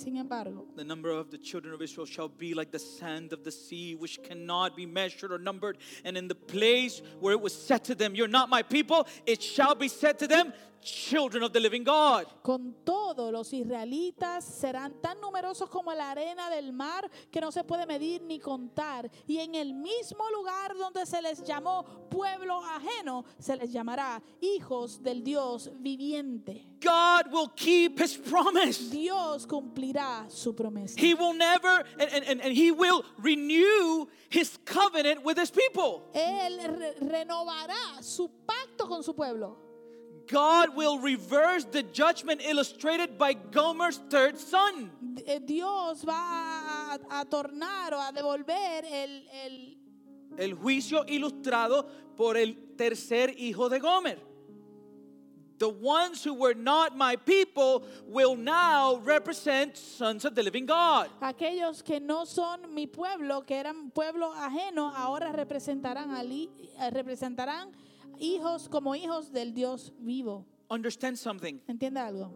[0.00, 3.44] Sin embargo, the number of the children of Israel shall be like the sand of
[3.44, 5.76] the sea, which cannot be measured or numbered.
[6.06, 9.42] And in the place where it was said to them, You're not my people, it
[9.42, 12.26] shall be said to them, Children of the living God.
[12.42, 17.62] con todo los israelitas serán tan numerosos como la arena del mar que no se
[17.64, 19.10] puede medir ni contar.
[19.26, 25.02] Y en el mismo lugar donde se les llamó pueblo ajeno, se les llamará hijos
[25.02, 26.66] del Dios viviente.
[26.80, 28.90] God will keep his promise.
[28.90, 30.98] Dios cumplirá su promesa.
[30.98, 36.10] He will never, and, and, and, he will renew his covenant with his people.
[36.14, 39.69] Él re- renovará su pacto con su pueblo.
[40.30, 44.90] God will reverse the judgment illustrated by Gomer's third son.
[45.26, 49.76] Eh, Dios va a, a- tornar o a devolver el, el-
[50.38, 54.18] El juicio ilustrado por el tercer hijo de Gomer.
[55.58, 61.10] The ones who were not my people will now represent sons of the living God.
[61.20, 66.48] aquellos que no son mi pueblo, que eran pueblo ajeno, ahora representarán, al hi-
[66.78, 67.72] eh, representarán
[68.20, 70.46] hijos como hijos del Dios vivo.
[70.68, 71.60] Understand something.
[71.66, 72.30] ¿Entiende algo?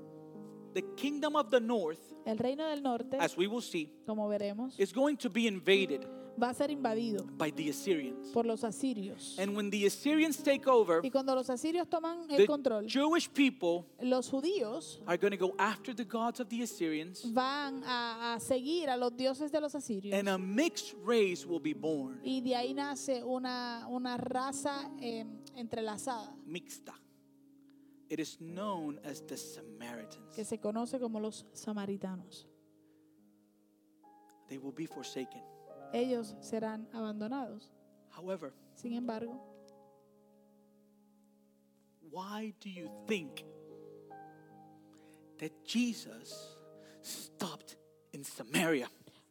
[0.74, 4.74] The kingdom of the north, El reino del norte, as we will see, como veremos,
[4.78, 6.04] is going to be invaded.
[6.36, 8.32] va a ser invadido by the Assyrians.
[8.32, 9.38] por los asirios.
[9.38, 13.28] And when the Assyrians take over, Y cuando los asirios toman el the control, Jewish
[13.32, 18.34] people los judíos are going to go after the gods of the Assyrians, van a,
[18.34, 20.12] a seguir a los dioses de los asirios.
[20.12, 22.18] and a mixed race will be born.
[22.24, 25.24] Y de ahí nace una, una raza eh,
[25.56, 26.94] entrelazada Mixta.
[28.08, 30.34] It is known as the Samaritans.
[30.34, 32.46] que se conoce como los samaritanos.
[34.48, 35.42] They will be forsaken.
[35.92, 37.72] Ellos serán abandonados.
[38.10, 39.40] However, Sin embargo,
[42.10, 43.44] why do you think
[45.38, 46.56] that Jesus
[47.02, 47.76] stopped
[48.12, 48.88] in Samaria?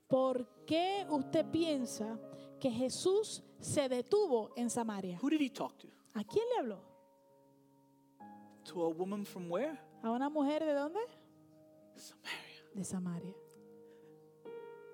[0.07, 2.19] ¿por qué usted piensa
[2.59, 5.17] que Jesús se detuvo en Samaria?
[5.21, 5.87] Who did he talk to?
[6.13, 6.79] ¿A quién le habló?
[8.65, 9.77] To a woman from where?
[10.03, 10.99] ¿A una mujer de dónde?
[11.95, 12.63] Samaria.
[12.73, 13.35] De Samaria.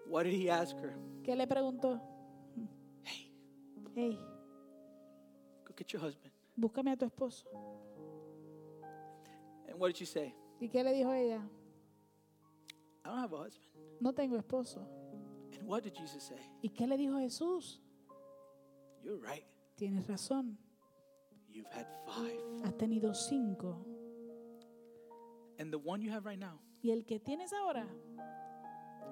[0.08, 0.96] What did he ask her?
[1.24, 2.00] ¿Qué le preguntó?
[3.04, 3.32] Hey,
[3.96, 4.20] Hey,
[5.66, 6.32] go get your husband.
[6.58, 7.46] búscame a tu esposo.
[9.68, 10.34] And what did she say?
[10.60, 11.42] ¿Y qué le dijo ella?
[13.06, 13.70] I don't have a husband.
[14.00, 14.82] No tengo esposo.
[15.54, 16.40] And what did Jesus say?
[16.62, 17.82] ¿Y qué le dijo Jesús?
[19.04, 19.46] You're right.
[19.76, 20.58] Tienes razón.
[21.52, 22.40] You've had five.
[22.64, 23.86] Has tenido cinco.
[25.60, 27.86] And the one you have right now Y el que tienes ahora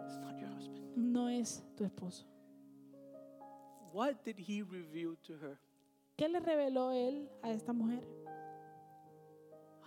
[0.08, 0.96] is not your husband.
[0.96, 2.24] no es tu esposo.
[3.92, 5.60] What did he reveal to her?
[6.18, 8.02] ¿Qué le reveló él a esta mujer?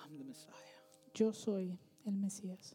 [0.02, 0.54] I'm the Messiah.
[1.14, 2.74] Yo soy el Mesías.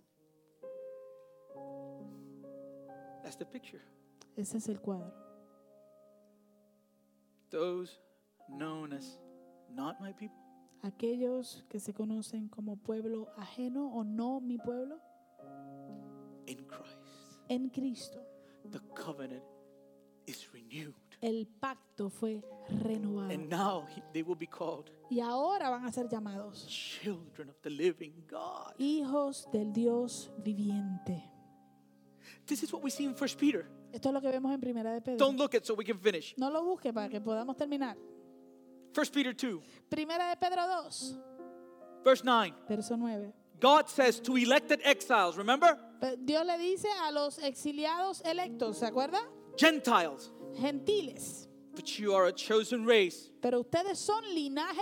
[3.24, 3.82] That's the picture.
[4.38, 5.12] Ese es el cuadro.
[7.52, 8.00] Those
[8.50, 9.18] known as
[9.76, 10.38] not my people
[10.84, 15.00] Aquellos que se conocen como pueblo ajeno o no mi pueblo,
[16.46, 16.98] in Christ.
[17.50, 18.22] en Cristo
[18.72, 19.44] The covenant
[20.28, 20.94] is renewed.
[21.22, 22.44] el pacto fue
[22.84, 23.32] renovado.
[23.34, 27.56] And now he- they will be called Y ahora van a ser llamados children of
[27.62, 28.74] the living God.
[28.78, 31.32] hijos del Dios viviente.
[32.46, 33.68] This is what we see in First Peter.
[33.92, 35.18] Esto es lo que vemos en Primera de Pedro.
[35.26, 36.36] Don't look at so we can finish.
[36.38, 37.98] No lo busque para que podamos terminar.
[38.96, 41.18] First Peter 2, Primera de Pedro 2,
[42.02, 42.54] verse 9.
[42.70, 43.34] verso 9.
[43.60, 45.78] God says to elected exiles, remember?
[46.24, 49.20] Dios le dice a los exiliados electos, ¿se acuerda?
[49.58, 50.32] Gentiles.
[50.58, 51.50] Gentiles.
[51.76, 54.80] But you are a chosen race, Pero ustedes son linaje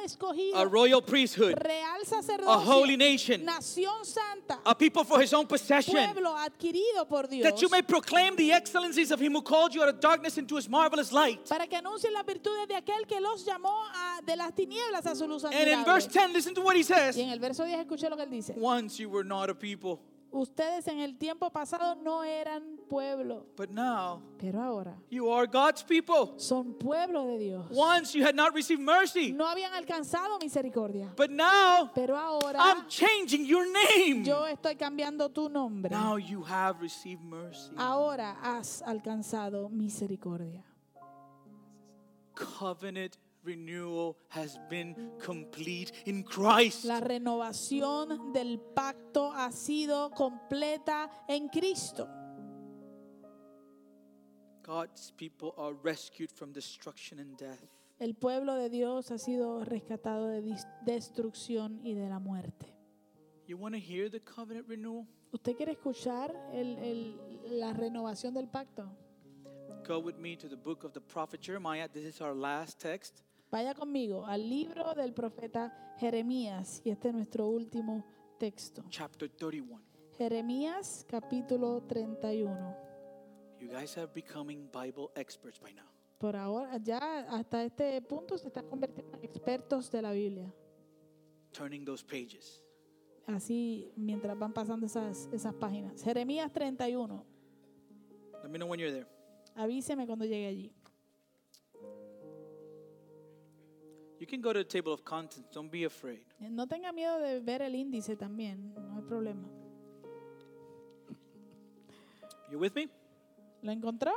[0.54, 5.96] a royal priesthood, real a holy nation, nación santa, a people for his own possession,
[5.96, 9.82] pueblo adquirido por Dios, that you may proclaim the excellencies of him who called you
[9.82, 11.44] out of darkness into his marvelous light.
[11.50, 15.16] para que anuncien las virtudes de aquel que los llamó a- de las tinieblas a
[15.16, 17.18] su luz And in verse 10, listen to what he says.
[17.18, 18.54] Y en el verso 10 escuché lo que él dice.
[18.56, 20.00] Once you were not a people,
[20.36, 25.84] Ustedes en el tiempo pasado no eran pueblo, but now pero ahora you are God's
[25.84, 26.34] people.
[26.40, 27.68] son pueblo de Dios.
[27.70, 32.88] Once you had not received mercy, No habían alcanzado misericordia, but now pero ahora I'm
[32.88, 34.24] changing your name.
[34.26, 35.92] yo estoy cambiando tu nombre.
[35.92, 37.72] Now you have received mercy.
[37.78, 40.64] Ahora has alcanzado misericordia.
[42.34, 46.86] Covenant renewal has been complete in Christ.
[46.86, 52.08] La renovación del pacto ha sido completa en Cristo.
[54.64, 57.60] God's people are rescued from destruction and death.
[58.00, 60.42] El pueblo de Dios ha sido rescatado de
[60.86, 62.68] destrucción y de la muerte.
[63.46, 65.06] You want to hear the covenant renewal?
[65.34, 68.90] ¿Usted quiere escuchar el- el- la renovación del pacto?
[69.86, 71.90] Go with me to the book of the prophet Jeremiah.
[71.90, 73.22] This is our last text.
[73.54, 78.04] Vaya conmigo al libro del profeta Jeremías y este es nuestro último
[78.40, 78.84] texto.
[78.90, 79.80] chapter 31.
[80.18, 82.76] Jeremías capítulo 31.
[83.60, 85.86] You guys are becoming Bible experts by now.
[86.18, 90.52] Por ahora, ya hasta este punto se están convirtiendo en expertos de la Biblia.
[91.52, 92.64] Turning those pages.
[93.28, 96.02] Así mientras van pasando esas, esas páginas.
[96.02, 97.24] Jeremías 31.
[98.42, 99.08] Let me know when you're there.
[99.54, 100.74] Avíseme cuando llegue allí.
[104.24, 105.50] You can go to the table of contents.
[105.52, 106.24] Don't be afraid.
[106.40, 109.50] Eh, no tenga miedo de ver el índice también, no hay problema.
[112.50, 112.88] You with me?
[113.62, 114.14] ¿Lo encontró?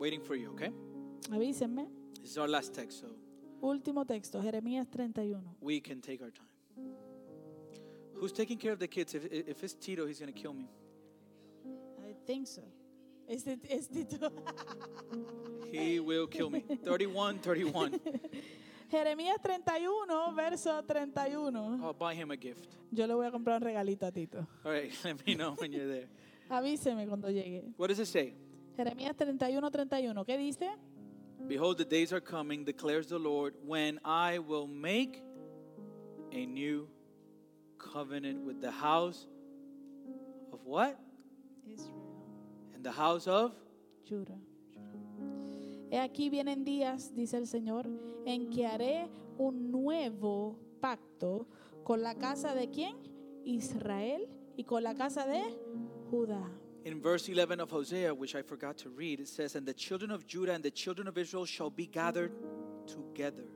[0.00, 0.72] Waiting for you, okay?
[1.30, 1.86] Avísenme.
[2.20, 3.06] This is our last text, so
[3.60, 5.40] Último texto, Jeremías 31.
[5.60, 6.48] we can take our time.
[8.14, 9.14] Who's taking care of the kids?
[9.14, 10.68] If, if it's Tito, he's going to kill me.
[12.26, 12.62] Think so.
[15.72, 16.64] He will kill me.
[16.84, 18.00] 31, 31.
[18.90, 21.80] Jeremías 31, verso 31.
[21.82, 22.68] I'll buy him a gift.
[22.92, 24.46] Yo le voy a comprar un regalito a Tito.
[24.64, 26.08] All right, let me know when you're there.
[26.48, 27.72] Avíseme cuando llegue.
[27.76, 28.32] What does it say?
[28.76, 30.24] Jeremías 31, 31.
[30.24, 30.70] ¿Qué dice?
[31.48, 35.20] Behold, the days are coming, declares the Lord, when I will make
[36.32, 36.88] a new
[37.78, 39.26] covenant with the house
[40.52, 40.96] of what?
[41.66, 41.80] And
[42.86, 43.52] the house of
[44.08, 44.38] Jura.
[45.90, 47.86] He aquí vienen días, dice el Señor,
[48.24, 49.08] en que haré
[49.38, 51.48] un nuevo pacto
[51.84, 52.96] con la casa de quién?
[53.44, 55.42] Israel y con la casa de
[56.10, 56.48] Judá.
[56.84, 60.12] In verse 11 of Hosea, which I forgot to read, it says, And the children
[60.12, 62.30] of Judah and the children of Israel shall be gathered
[62.86, 63.48] together,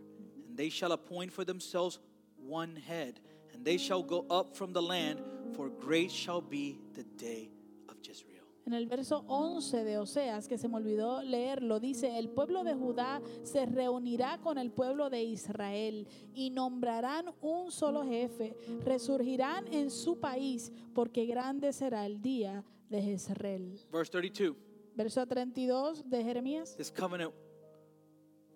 [0.49, 2.01] and they shall appoint for themselves
[2.37, 3.21] one head,
[3.53, 5.23] and they shall go up from the land,
[5.55, 7.51] for great shall be the day
[7.89, 8.30] of Jezreel.
[8.67, 12.75] En el verso 11 de Oseas, que se me olvidó leerlo, dice, el pueblo de
[12.75, 18.55] Judá se reunirá con el pueblo de Israel y nombrarán un solo jefe,
[18.85, 23.81] resurgirán en su país, porque grande será el día de Jezreel.
[23.91, 26.77] Verse 32 Verso 32 de Jeremías.
[26.77, 27.33] This covenant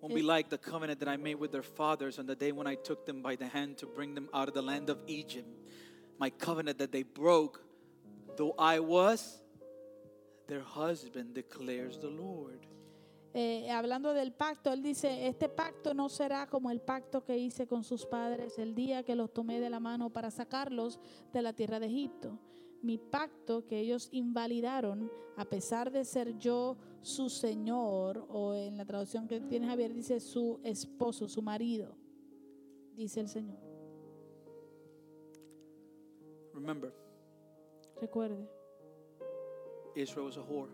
[0.00, 2.66] won't be like the covenant that I made with their fathers on the day when
[2.66, 5.48] I took them by the hand to bring them out of the land of Egypt.
[6.18, 7.62] My covenant that they broke,
[8.36, 9.40] though I was
[10.46, 12.66] their husband, declares the Lord.
[13.36, 17.66] Eh, hablando del pacto, él dice, este pacto no será como el pacto que hice
[17.66, 21.00] con sus padres el día que los tomé de la mano para sacarlos
[21.32, 22.38] de la tierra de Egipto.
[22.80, 28.84] Mi pacto que ellos invalidaron, a pesar de ser yo su señor, o en la
[28.84, 31.96] traducción que tiene Javier dice su esposo, su marido,
[32.94, 33.58] dice el Señor.
[36.52, 36.94] Remember,
[38.00, 38.48] Recuerde,
[39.94, 40.68] Israel was a whore,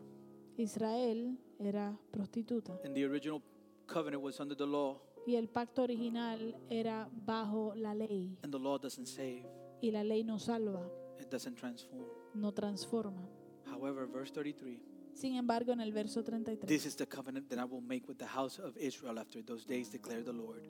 [0.57, 3.43] Israel era prostituta and the original
[3.87, 8.59] covenant was under the law, y el pacto original era bajo la ley and the
[8.59, 9.45] law doesn't save,
[9.83, 10.83] y la ley no salva,
[11.21, 12.07] it doesn't transform.
[12.35, 13.29] no transforma.
[13.67, 14.81] However, verse 33
[15.13, 18.17] Sin embargo, en el verso 33, This is the covenant that I will make with
[18.19, 20.63] the house of Israel after those days, declare the Lord.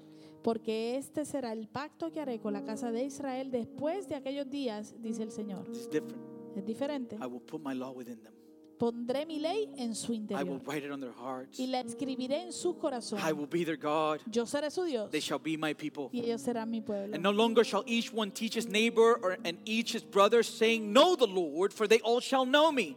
[0.43, 4.49] porque este será el pacto que haré con la casa de Israel después de aquellos
[4.51, 5.69] días, dice el Señor.
[5.71, 6.23] Is different.
[6.57, 7.17] Es diferente.
[7.17, 8.33] I will put my law within them.
[8.81, 11.59] Pondré mi ley en su I will interior write it on their hearts.
[11.61, 13.33] y la escribiré en sus I corazones.
[13.37, 14.21] will be their God.
[14.33, 16.09] Yo seré su Dios They shall be my people.
[16.13, 17.15] y ellos serán mi pueblo.
[17.15, 20.91] And no longer shall each one teach his neighbor or, and each his brother, saying,
[20.95, 22.97] Know the Lord, for they all shall know me.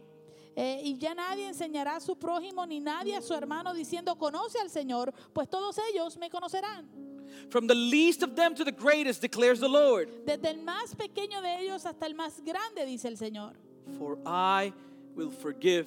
[0.56, 4.58] Eh, y ya nadie enseñará a su prójimo ni nadie a su hermano diciendo conoce
[4.60, 6.86] al Señor, pues todos ellos me conocerán.
[7.50, 10.08] From the least of them to the greatest, declares the Lord.
[10.24, 13.52] Desde el más pequeño de ellos hasta el más grande, dice el Señor.
[13.98, 14.72] For I
[15.14, 15.86] will forgive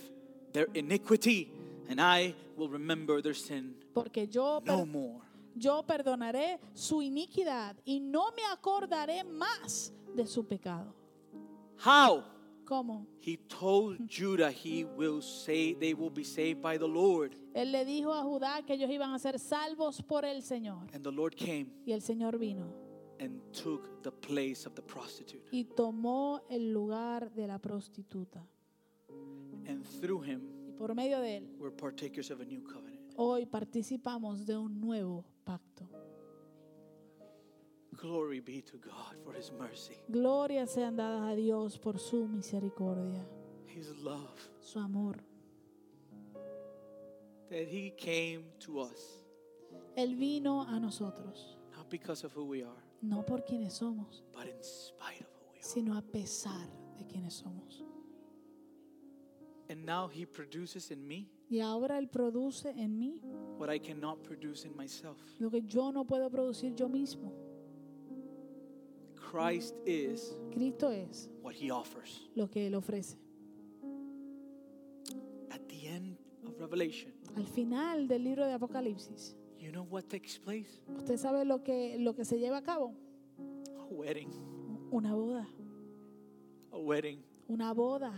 [0.54, 1.52] their iniquity,
[1.90, 5.22] and I will remember their sin Porque yo, no more.
[5.56, 10.94] yo perdonaré su iniquidad y no me acordaré más de su pecado.
[11.86, 12.24] How?
[12.66, 13.08] ¿Cómo?
[13.22, 17.34] He told Judah he will say they will be saved by the Lord.
[17.54, 20.88] Él le dijo a Judá que ellos iban a ser salvos por el Señor.
[20.94, 22.66] And the Lord came Y el Señor vino
[23.20, 25.48] and took the place of the prostitute.
[25.52, 28.46] y tomó el lugar de la prostituta.
[29.68, 33.00] And through him, Y por medio de él, we're partakers of a new covenant.
[33.18, 35.88] hoy participamos de un nuevo pacto.
[38.00, 43.26] Glory be to God for his mercy, Gloria sean dadas a Dios por su misericordia,
[43.66, 45.16] his love, su amor.
[47.50, 49.24] that he came to us,
[49.96, 54.46] Él vino a nosotros, not because of who we are, no por quienes somos, but
[54.48, 55.64] in spite of who we are.
[55.64, 56.68] sino a pesar
[57.00, 57.84] de quienes somos.
[59.70, 63.22] And now he produces in me Y ahora Él produce en mí
[63.58, 65.18] what I cannot produce in myself.
[65.40, 67.34] lo que yo no puedo producir yo mismo.
[69.16, 72.30] Christ is Cristo es what he offers.
[72.36, 73.18] lo que Él ofrece.
[75.52, 80.38] At the end of Revelation, Al final del libro de Apocalipsis, you know what takes
[80.40, 80.82] place?
[80.98, 82.94] ¿usted sabe lo que, lo que se lleva a cabo?
[83.80, 84.32] A wedding,
[84.92, 85.48] Una boda,
[86.72, 88.14] a wedding, una boda,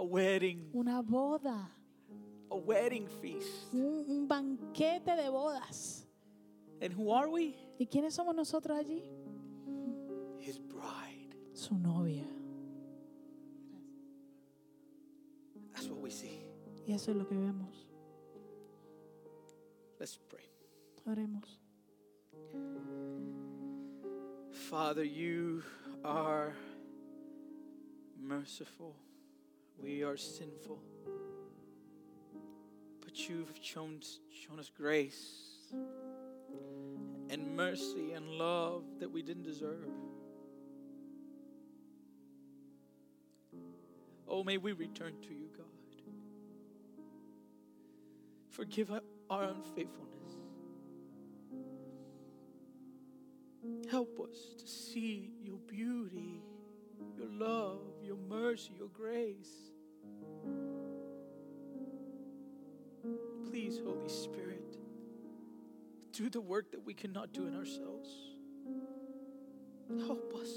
[0.00, 1.68] a wedding, una boda,
[2.50, 3.72] a wedding feast.
[3.74, 6.06] un, un banquete de bodas.
[6.80, 7.54] And who are we?
[7.78, 9.02] ¿Y quiénes somos nosotros allí?
[10.38, 11.36] His bride.
[11.52, 12.24] Su novia.
[15.74, 16.40] That's what we see.
[16.86, 17.86] Y eso es lo que vemos.
[19.98, 20.48] Let's pray.
[21.06, 21.58] Oremos.
[24.50, 25.62] Father, you
[26.02, 26.54] are
[28.18, 28.96] merciful.
[29.82, 30.78] We are sinful.
[33.00, 34.00] But you've shown,
[34.30, 35.50] shown us grace.
[37.30, 39.88] and mercy and love that we didn't deserve.
[44.28, 45.66] Oh, may we return to you, God.
[48.50, 48.90] Forgive
[49.30, 50.36] our unfaithfulness.
[53.90, 56.42] Help us to see your beauty,
[57.16, 59.72] your love, your mercy, your grace.
[63.50, 64.76] Please, Holy Spirit,
[66.12, 68.10] do the work that we cannot do in ourselves.
[70.06, 70.50] Help us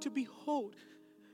[0.00, 0.76] to behold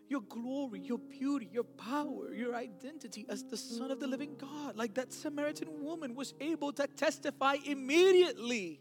[0.08, 4.76] your glory, your beauty, your power, your identity as the Son of the living God,
[4.76, 8.80] like that Samaritan woman was able to testify immediately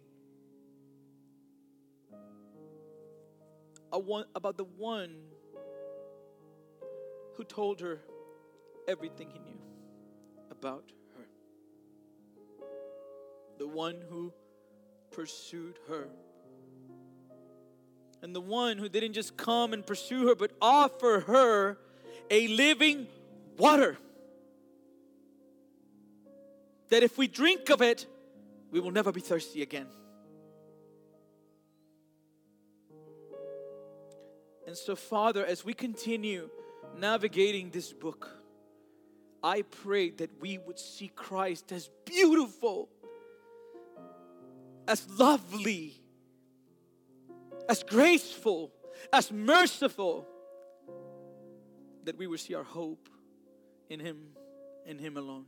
[3.92, 5.16] about the one
[7.36, 8.00] who told her
[8.88, 9.60] everything he knew
[10.52, 11.26] about her,
[13.58, 14.34] the one who
[15.12, 16.08] pursued her
[18.22, 21.78] and the one who didn't just come and pursue her, but offer her
[22.30, 23.08] a living
[23.58, 23.98] water.
[26.90, 28.06] That if we drink of it,
[28.72, 29.88] we will never be thirsty again.
[34.70, 36.48] And so, Father, as we continue
[36.96, 38.30] navigating this book,
[39.42, 42.88] I pray that we would see Christ as beautiful,
[44.88, 46.00] as lovely,
[47.68, 48.72] as graceful,
[49.12, 50.28] as merciful,
[52.04, 53.10] that we would see our hope
[53.90, 54.20] in Him,
[54.86, 55.46] in Him alone.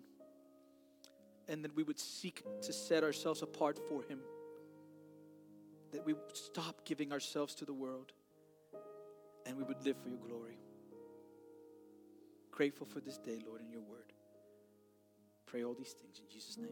[1.48, 4.22] And that we would seek to set ourselves apart for Him.
[5.92, 8.14] That we would stop giving ourselves to the world
[9.46, 10.58] and we would live for your glory.
[12.52, 14.14] Grateful for this day, Lord, in your word.
[15.46, 16.70] Pray all these things in Jesus' name.